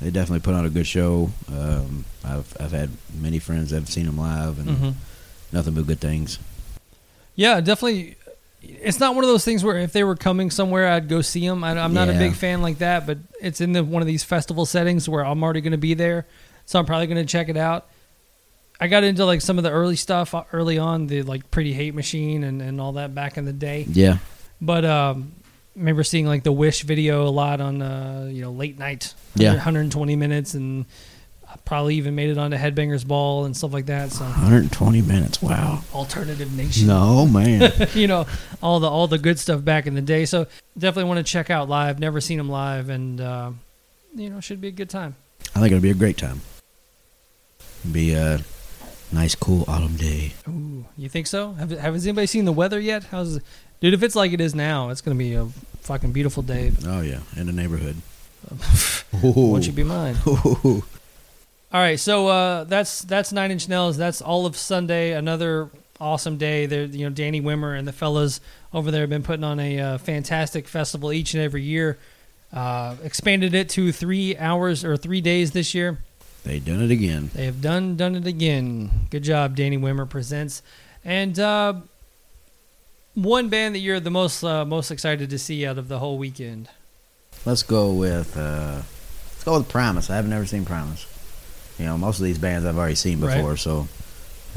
they 0.00 0.10
definitely 0.10 0.40
put 0.40 0.54
on 0.54 0.64
a 0.64 0.70
good 0.70 0.86
show. 0.86 1.30
Um, 1.52 2.06
I've 2.24 2.56
I've 2.58 2.72
had 2.72 2.88
many 3.14 3.38
friends 3.38 3.68
that 3.68 3.80
have 3.80 3.90
seen 3.90 4.06
them 4.06 4.16
live, 4.16 4.58
and 4.58 4.70
hmm 4.70 4.90
nothing 5.52 5.74
but 5.74 5.86
good 5.86 6.00
things. 6.00 6.38
Yeah, 7.34 7.60
definitely. 7.60 8.16
It's 8.62 8.98
not 8.98 9.14
one 9.14 9.22
of 9.24 9.28
those 9.28 9.44
things 9.44 9.62
where 9.62 9.76
if 9.76 9.92
they 9.92 10.04
were 10.04 10.16
coming 10.16 10.50
somewhere, 10.50 10.88
I'd 10.88 11.06
go 11.08 11.20
see 11.20 11.46
them. 11.46 11.62
I, 11.62 11.78
I'm 11.78 11.92
not 11.92 12.08
a 12.08 12.14
big 12.14 12.32
fan 12.34 12.62
like 12.62 12.78
that, 12.78 13.06
but 13.06 13.18
it's 13.42 13.60
in 13.60 13.72
the, 13.74 13.84
one 13.84 14.00
of 14.02 14.08
these 14.08 14.24
festival 14.24 14.64
settings 14.64 15.06
where 15.06 15.24
I'm 15.24 15.44
already 15.44 15.60
going 15.60 15.72
to 15.72 15.78
be 15.78 15.92
there, 15.94 16.26
so 16.66 16.78
I'm 16.78 16.84
probably 16.86 17.06
going 17.06 17.24
to 17.24 17.30
check 17.30 17.48
it 17.48 17.56
out. 17.56 17.86
I 18.78 18.88
got 18.88 19.04
into 19.04 19.24
like 19.24 19.40
some 19.40 19.56
of 19.56 19.64
the 19.64 19.70
early 19.70 19.96
stuff 19.96 20.34
uh, 20.34 20.44
early 20.52 20.76
on, 20.76 21.06
the 21.06 21.22
like 21.22 21.50
Pretty 21.50 21.72
Hate 21.72 21.94
Machine 21.94 22.44
and, 22.44 22.60
and 22.60 22.78
all 22.80 22.92
that 22.92 23.14
back 23.14 23.38
in 23.38 23.46
the 23.46 23.52
day. 23.54 23.86
Yeah. 23.88 24.18
But 24.60 24.84
um, 24.84 25.32
I 25.74 25.78
remember 25.78 26.04
seeing 26.04 26.26
like 26.26 26.42
the 26.42 26.52
Wish 26.52 26.82
video 26.82 27.26
a 27.26 27.30
lot 27.30 27.60
on 27.62 27.80
uh, 27.80 28.28
you 28.30 28.42
know 28.42 28.50
late 28.52 28.78
night, 28.78 29.14
Yeah. 29.34 29.52
120 29.52 30.14
minutes, 30.16 30.52
and 30.52 30.84
I 31.48 31.56
probably 31.64 31.94
even 31.94 32.14
made 32.14 32.28
it 32.28 32.36
onto 32.36 32.58
Headbangers 32.58 33.06
Ball 33.06 33.46
and 33.46 33.56
stuff 33.56 33.72
like 33.72 33.86
that. 33.86 34.12
So 34.12 34.24
120 34.24 35.00
minutes. 35.02 35.40
Wow. 35.40 35.82
alternative 35.94 36.52
nation. 36.54 36.86
No 36.88 37.24
man. 37.26 37.72
you 37.94 38.06
know 38.08 38.26
all 38.62 38.78
the 38.80 38.88
all 38.88 39.06
the 39.06 39.18
good 39.18 39.38
stuff 39.38 39.64
back 39.64 39.86
in 39.86 39.94
the 39.94 40.02
day. 40.02 40.26
So 40.26 40.46
definitely 40.76 41.08
want 41.08 41.24
to 41.26 41.32
check 41.32 41.48
out 41.48 41.68
live. 41.70 41.98
Never 41.98 42.20
seen 42.20 42.36
them 42.36 42.50
live, 42.50 42.90
and 42.90 43.20
uh, 43.22 43.52
you 44.14 44.28
know 44.28 44.40
should 44.40 44.60
be 44.60 44.68
a 44.68 44.72
good 44.72 44.90
time. 44.90 45.14
I 45.54 45.60
think 45.60 45.72
it'll 45.72 45.80
be 45.80 45.90
a 45.90 45.94
great 45.94 46.18
time. 46.18 46.42
Be 47.92 48.14
a 48.14 48.40
nice, 49.12 49.34
cool 49.34 49.64
autumn 49.68 49.96
day. 49.96 50.32
Ooh, 50.48 50.84
you 50.96 51.08
think 51.08 51.26
so? 51.26 51.52
Have, 51.54 51.70
have 51.70 51.94
has 51.94 52.06
anybody 52.06 52.26
seen 52.26 52.44
the 52.44 52.52
weather 52.52 52.80
yet? 52.80 53.04
How's 53.04 53.40
dude? 53.80 53.94
If 53.94 54.02
it's 54.02 54.16
like 54.16 54.32
it 54.32 54.40
is 54.40 54.54
now, 54.54 54.90
it's 54.90 55.00
gonna 55.00 55.16
be 55.16 55.34
a 55.34 55.46
fucking 55.80 56.12
beautiful 56.12 56.42
day. 56.42 56.72
Oh 56.84 57.00
yeah, 57.00 57.20
in 57.36 57.46
the 57.46 57.52
neighborhood. 57.52 57.96
Won't 59.22 59.66
you 59.66 59.72
be 59.72 59.84
mine? 59.84 60.16
All 60.26 60.82
right, 61.72 61.98
so 61.98 62.28
uh, 62.28 62.64
that's 62.64 63.02
that's 63.02 63.32
Nine 63.32 63.50
Inch 63.50 63.68
Nails. 63.68 63.96
That's 63.96 64.22
all 64.22 64.46
of 64.46 64.56
Sunday. 64.56 65.12
Another 65.12 65.68
awesome 66.00 66.36
day. 66.36 66.66
There, 66.66 66.84
you 66.84 67.04
know, 67.04 67.10
Danny 67.10 67.40
Wimmer 67.40 67.76
and 67.76 67.86
the 67.88 67.92
fellas 67.92 68.40
over 68.72 68.90
there 68.90 69.02
have 69.02 69.10
been 69.10 69.22
putting 69.22 69.44
on 69.44 69.58
a 69.58 69.78
uh, 69.80 69.98
fantastic 69.98 70.68
festival 70.68 71.12
each 71.12 71.34
and 71.34 71.42
every 71.42 71.62
year. 71.62 71.98
Uh, 72.52 72.94
expanded 73.02 73.52
it 73.54 73.68
to 73.70 73.92
three 73.92 74.36
hours 74.36 74.84
or 74.84 74.96
three 74.96 75.20
days 75.20 75.50
this 75.50 75.74
year. 75.74 75.98
They 76.46 76.60
done 76.60 76.80
it 76.80 76.92
again. 76.92 77.30
They 77.34 77.44
have 77.46 77.60
done 77.60 77.96
done 77.96 78.14
it 78.14 78.24
again. 78.26 78.88
Good 79.10 79.24
job, 79.24 79.56
Danny 79.56 79.76
Wimmer 79.76 80.08
presents. 80.08 80.62
And 81.04 81.38
uh, 81.40 81.74
one 83.14 83.48
band 83.48 83.74
that 83.74 83.80
you're 83.80 83.98
the 83.98 84.10
most 84.10 84.44
uh, 84.44 84.64
most 84.64 84.90
excited 84.92 85.28
to 85.30 85.38
see 85.38 85.66
out 85.66 85.76
of 85.76 85.88
the 85.88 85.98
whole 85.98 86.18
weekend. 86.18 86.68
Let's 87.44 87.62
go 87.64 87.92
with 87.92 88.36
uh, 88.36 88.82
let's 89.32 89.44
go 89.44 89.58
with 89.58 89.68
Primus. 89.68 90.08
I 90.08 90.14
haven't 90.16 90.30
never 90.30 90.46
seen 90.46 90.64
Primus. 90.64 91.06
You 91.80 91.86
know, 91.86 91.98
most 91.98 92.18
of 92.20 92.24
these 92.24 92.38
bands 92.38 92.64
I've 92.64 92.78
already 92.78 92.94
seen 92.94 93.20
Right. 93.20 93.36
before, 93.36 93.56
so 93.56 93.88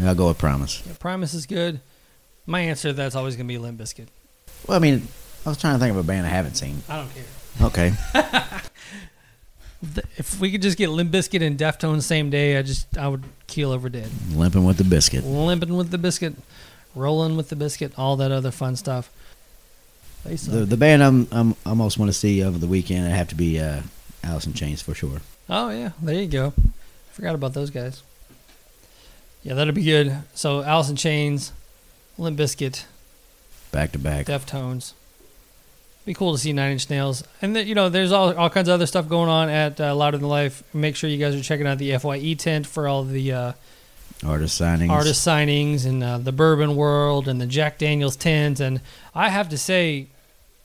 I'll 0.01 0.13
go 0.15 0.27
with 0.27 0.37
Primus. 0.37 0.83
Yeah, 0.85 0.93
Primus 0.99 1.33
is 1.33 1.45
good. 1.47 1.79
My 2.45 2.61
answer 2.61 2.89
to 2.89 2.93
that's 2.93 3.15
always 3.15 3.35
going 3.35 3.47
to 3.47 3.51
be 3.53 3.57
Limp 3.57 3.79
Bizkit. 3.79 4.07
Well, 4.67 4.77
I 4.77 4.79
mean, 4.79 5.07
I 5.45 5.49
was 5.49 5.57
trying 5.57 5.73
to 5.75 5.79
think 5.79 5.91
of 5.91 5.97
a 5.97 6.03
band 6.03 6.25
I 6.27 6.29
haven't 6.29 6.55
seen. 6.55 6.81
I 6.87 6.97
don't 6.97 7.09
care. 7.13 7.23
Okay, 7.61 7.93
Th- 8.13 8.25
If 10.17 10.39
we 10.41 10.51
could 10.51 10.61
just 10.61 10.77
get 10.77 10.89
Limp 10.89 11.11
Bizkit 11.11 11.41
and 11.45 11.57
Deftones 11.57 12.03
same 12.03 12.29
day, 12.29 12.57
I 12.57 12.61
just 12.61 12.97
I 12.97 13.07
would 13.07 13.23
keel 13.47 13.71
over 13.71 13.87
dead. 13.89 14.09
limping 14.33 14.65
with 14.65 14.77
the 14.77 14.83
biscuit. 14.83 15.23
Limping 15.25 15.75
with 15.77 15.89
the 15.91 15.97
biscuit, 15.97 16.35
rolling 16.95 17.37
with 17.37 17.47
the 17.49 17.55
biscuit, 17.55 17.93
all 17.97 18.17
that 18.17 18.31
other 18.31 18.51
fun 18.51 18.75
stuff. 18.75 19.09
The 20.25 20.65
the 20.65 20.75
band 20.75 21.01
I'm 21.01 21.27
I'm 21.31 21.55
I 21.65 21.73
most 21.73 21.97
want 21.97 22.09
to 22.09 22.13
see 22.17 22.43
over 22.43 22.57
the 22.57 22.67
weekend 22.67 23.05
I 23.07 23.15
have 23.15 23.29
to 23.29 23.35
be 23.35 23.57
uh, 23.59 23.81
Alice 24.21 24.45
in 24.45 24.53
Chains 24.53 24.81
for 24.81 24.93
sure. 24.93 25.21
Oh 25.49 25.69
yeah, 25.69 25.91
there 26.01 26.21
you 26.21 26.27
go. 26.27 26.53
Forgot 27.13 27.35
about 27.35 27.53
those 27.53 27.69
guys. 27.69 28.03
Yeah, 29.43 29.53
that'll 29.53 29.73
be 29.73 29.83
good. 29.85 30.17
So 30.33 30.61
Alice 30.61 30.89
in 30.89 30.97
Chains, 30.97 31.53
Limp 32.17 32.37
Bizkit, 32.37 32.83
Back 33.71 33.93
to 33.93 33.99
back. 33.99 34.25
Deftones. 34.25 34.91
Be 36.09 36.15
cool 36.15 36.31
to 36.31 36.39
see 36.39 36.53
Nine 36.53 36.71
Inch 36.71 36.89
Nails, 36.89 37.23
and 37.39 37.55
then, 37.55 37.67
you 37.67 37.75
know, 37.75 37.87
there's 37.87 38.11
all 38.11 38.35
all 38.35 38.49
kinds 38.49 38.67
of 38.67 38.73
other 38.73 38.87
stuff 38.87 39.07
going 39.07 39.29
on 39.29 39.47
at 39.47 39.79
uh, 39.79 39.93
Louder 39.93 40.17
Than 40.17 40.27
Life. 40.27 40.63
Make 40.73 40.95
sure 40.95 41.07
you 41.07 41.19
guys 41.19 41.35
are 41.35 41.43
checking 41.43 41.67
out 41.67 41.77
the 41.77 41.95
Fye 41.99 42.33
tent 42.33 42.65
for 42.65 42.87
all 42.87 43.03
the 43.03 43.31
uh, 43.31 43.51
Artist 44.25 44.59
signings. 44.59 44.89
artist 44.89 45.23
signings 45.27 45.85
and 45.85 46.03
uh, 46.03 46.17
the 46.17 46.31
Bourbon 46.31 46.75
World 46.75 47.27
and 47.27 47.39
the 47.39 47.45
Jack 47.45 47.77
Daniels 47.77 48.15
tent. 48.15 48.59
And 48.59 48.81
I 49.13 49.29
have 49.29 49.49
to 49.49 49.57
say, 49.59 50.07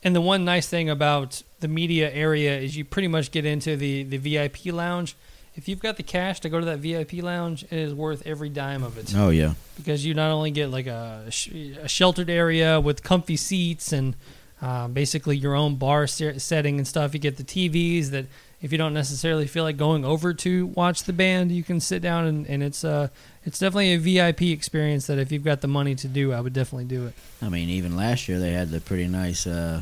and 0.03 0.15
the 0.15 0.19
one 0.19 0.45
nice 0.45 0.67
thing 0.67 0.89
about 0.89 1.43
the 1.59 1.67
media 1.67 2.11
area 2.11 2.57
is 2.59 2.75
you 2.75 2.83
pretty 2.83 3.07
much 3.07 3.29
get 3.29 3.45
into 3.45 3.77
the, 3.77 4.01
the 4.01 4.17
VIP 4.17 4.73
lounge. 4.73 5.15
If 5.53 5.67
you've 5.69 5.79
got 5.79 5.97
the 5.97 6.03
cash 6.03 6.39
to 6.39 6.49
go 6.49 6.59
to 6.59 6.65
that 6.65 6.79
VIP 6.79 7.21
lounge, 7.21 7.65
it 7.65 7.71
is 7.73 7.93
worth 7.93 8.25
every 8.25 8.49
dime 8.49 8.81
of 8.83 8.97
it 8.97 9.13
Oh 9.15 9.29
yeah. 9.29 9.53
because 9.77 10.03
you 10.07 10.15
not 10.15 10.31
only 10.31 10.49
get 10.49 10.71
like 10.71 10.87
a, 10.87 11.25
a 11.27 11.87
sheltered 11.87 12.31
area 12.31 12.79
with 12.79 13.03
comfy 13.03 13.37
seats 13.37 13.93
and 13.93 14.15
uh, 14.61 14.87
basically 14.87 15.37
your 15.37 15.55
own 15.55 15.75
bar 15.75 16.07
se- 16.07 16.39
setting 16.39 16.77
and 16.77 16.87
stuff. 16.87 17.13
You 17.13 17.19
get 17.19 17.37
the 17.37 17.43
TVs 17.43 18.07
that 18.09 18.25
if 18.61 18.71
you 18.71 18.77
don't 18.77 18.93
necessarily 18.93 19.47
feel 19.47 19.63
like 19.63 19.77
going 19.77 20.05
over 20.05 20.33
to 20.33 20.67
watch 20.67 21.03
the 21.03 21.13
band, 21.13 21.51
you 21.51 21.63
can 21.63 21.79
sit 21.79 22.01
down 22.01 22.25
and, 22.25 22.47
and 22.47 22.63
it's 22.63 22.83
uh 22.83 23.09
it's 23.45 23.59
definitely 23.59 23.93
a 23.93 23.97
VIP 23.97 24.43
experience 24.43 25.07
that 25.07 25.19
if 25.19 25.31
you've 25.31 25.43
got 25.43 25.61
the 25.61 25.67
money 25.67 25.93
to 25.95 26.07
do, 26.07 26.33
I 26.33 26.41
would 26.41 26.53
definitely 26.53 26.85
do 26.85 27.07
it. 27.07 27.13
I 27.41 27.49
mean, 27.49 27.69
even 27.69 27.95
last 27.95 28.27
year 28.27 28.39
they 28.39 28.53
had 28.53 28.71
the 28.71 28.81
pretty 28.81 29.07
nice 29.07 29.45
uh, 29.45 29.81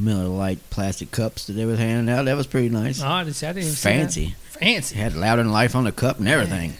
Miller 0.00 0.24
Lite 0.24 0.58
plastic 0.70 1.10
cups 1.10 1.46
that 1.46 1.52
they 1.52 1.64
were 1.64 1.76
handing 1.76 2.12
out. 2.12 2.24
That 2.24 2.36
was 2.36 2.48
pretty 2.48 2.70
nice. 2.70 3.00
Oh, 3.00 3.06
I, 3.06 3.24
just, 3.24 3.42
I 3.44 3.48
didn't 3.48 3.64
even 3.64 3.74
see 3.74 3.88
that. 3.88 3.94
Fancy. 3.94 4.34
fancy. 4.48 4.94
They 4.96 5.00
had 5.00 5.12
Than 5.12 5.52
Life 5.52 5.76
on 5.76 5.84
the 5.84 5.92
cup 5.92 6.18
and 6.18 6.28
everything. 6.28 6.74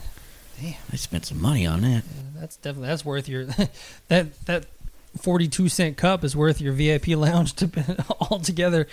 Damn. 0.61 0.74
They 0.90 0.97
spent 0.97 1.26
some 1.26 1.40
money 1.40 1.66
on 1.66 1.82
that. 1.82 2.03
That's 2.34 2.57
definitely 2.57 2.88
that's 2.88 3.05
worth 3.05 3.28
your 3.28 3.45
that 4.09 4.45
that 4.47 4.64
forty 5.16 5.48
two 5.48 5.68
cent 5.68 5.96
cup 5.96 6.24
is 6.24 6.36
worth 6.36 6.60
your 6.60 6.72
VIP 6.72 7.08
lounge 7.16 7.54
to 7.54 8.04
all 8.20 8.38
together, 8.38 8.86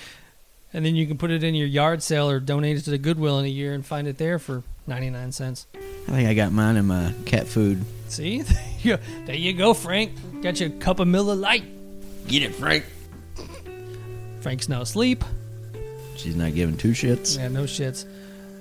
and 0.74 0.86
then 0.86 0.96
you 0.96 1.08
can 1.08 1.18
put 1.18 1.32
it 1.32 1.44
in 1.44 1.56
your 1.56 1.68
yard 1.68 2.04
sale 2.04 2.30
or 2.30 2.40
donate 2.40 2.78
it 2.78 2.82
to 2.82 2.90
the 2.90 2.98
Goodwill 2.98 3.40
in 3.40 3.46
a 3.46 3.50
year 3.50 3.74
and 3.74 3.86
find 3.86 4.08
it 4.08 4.18
there 4.18 4.40
for 4.40 4.64
ninety 4.88 5.10
nine 5.10 5.32
cents. 5.32 5.68
I 5.76 6.12
think 6.12 6.28
I 6.28 6.34
got 6.34 6.52
mine 6.52 6.78
in 6.78 6.86
my 6.88 7.14
cat 7.26 7.48
food. 7.48 7.86
See, 8.08 8.42
there 8.86 9.36
you, 9.36 9.54
go. 9.54 9.68
you 9.68 9.74
Frank. 9.74 10.42
Got 10.42 10.60
your 10.60 10.70
cup 10.70 11.00
of 11.00 11.08
Miller 11.08 11.36
Lite. 11.36 11.64
Get 12.28 12.44
it, 12.44 12.56
Frank. 12.56 12.86
Frank's 14.42 14.68
now 14.68 14.82
asleep. 14.82 15.24
She's 16.16 16.36
not 16.36 16.54
giving 16.54 16.78
two 16.78 16.92
shits. 16.92 17.38
Yeah, 17.38 17.48
no 17.48 17.64
shits. 17.64 18.06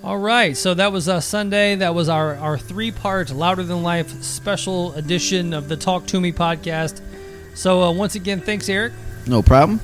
All 0.02 0.16
right, 0.16 0.56
so 0.56 0.72
that 0.74 0.92
was 0.92 1.08
uh, 1.11 1.20
Sunday. 1.20 1.74
That 1.74 1.94
was 1.94 2.08
our, 2.08 2.36
our 2.36 2.56
three 2.56 2.90
part 2.90 3.30
Louder 3.30 3.62
Than 3.62 3.82
Life 3.82 4.22
special 4.22 4.94
edition 4.94 5.52
of 5.52 5.68
the 5.68 5.76
Talk 5.76 6.06
to 6.06 6.20
Me 6.20 6.32
podcast. 6.32 7.02
So, 7.55 7.82
uh, 7.82 7.92
once 7.92 8.14
again, 8.14 8.40
thanks, 8.40 8.68
Eric. 8.68 8.92
No 9.26 9.42
problem. 9.42 9.80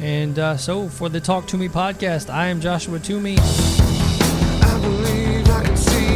And 0.00 0.38
uh, 0.38 0.56
so, 0.56 0.88
for 0.88 1.08
the 1.08 1.20
Talk 1.20 1.46
to 1.48 1.56
Me 1.56 1.68
podcast, 1.68 2.32
I 2.32 2.48
am 2.48 2.60
Joshua 2.60 2.98
Toomey. 2.98 3.36
I 3.40 6.07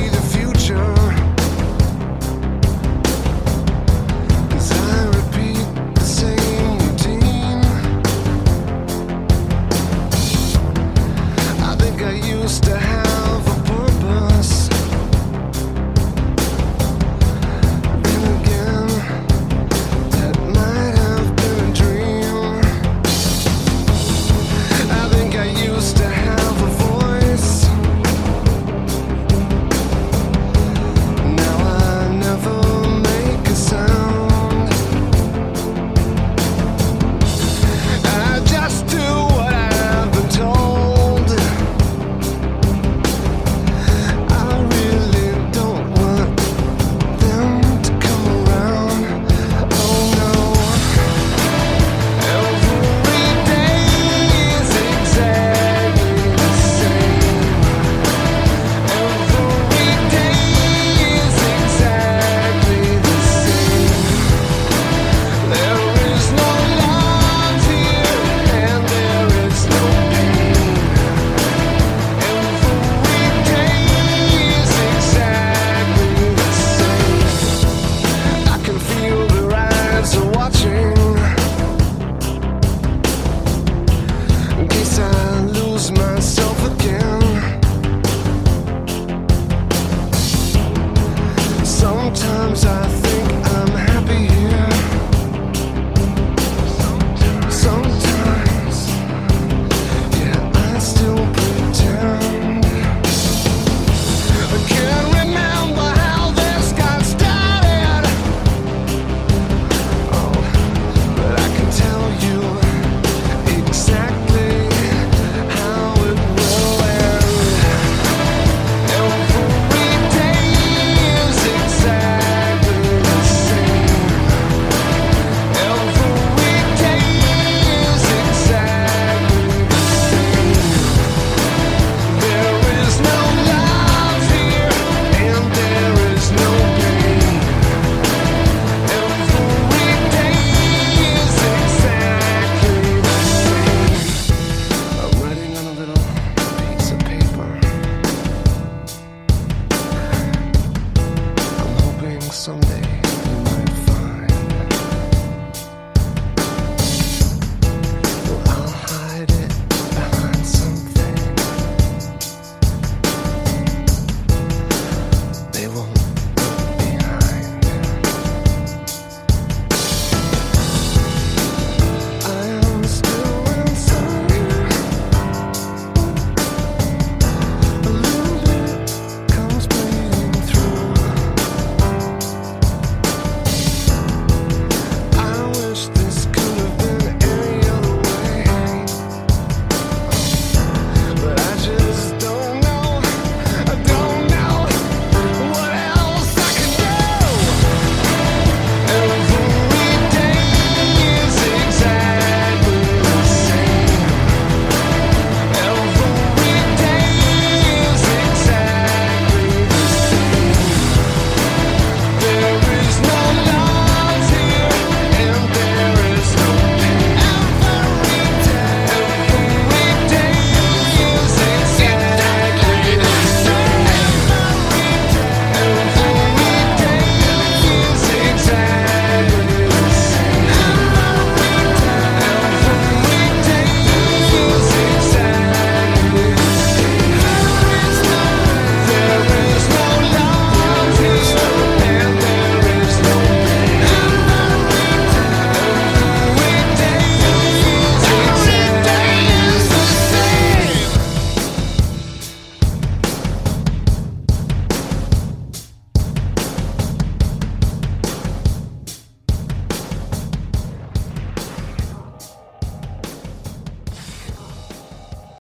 Sometimes 92.54 92.94
I 92.96 93.01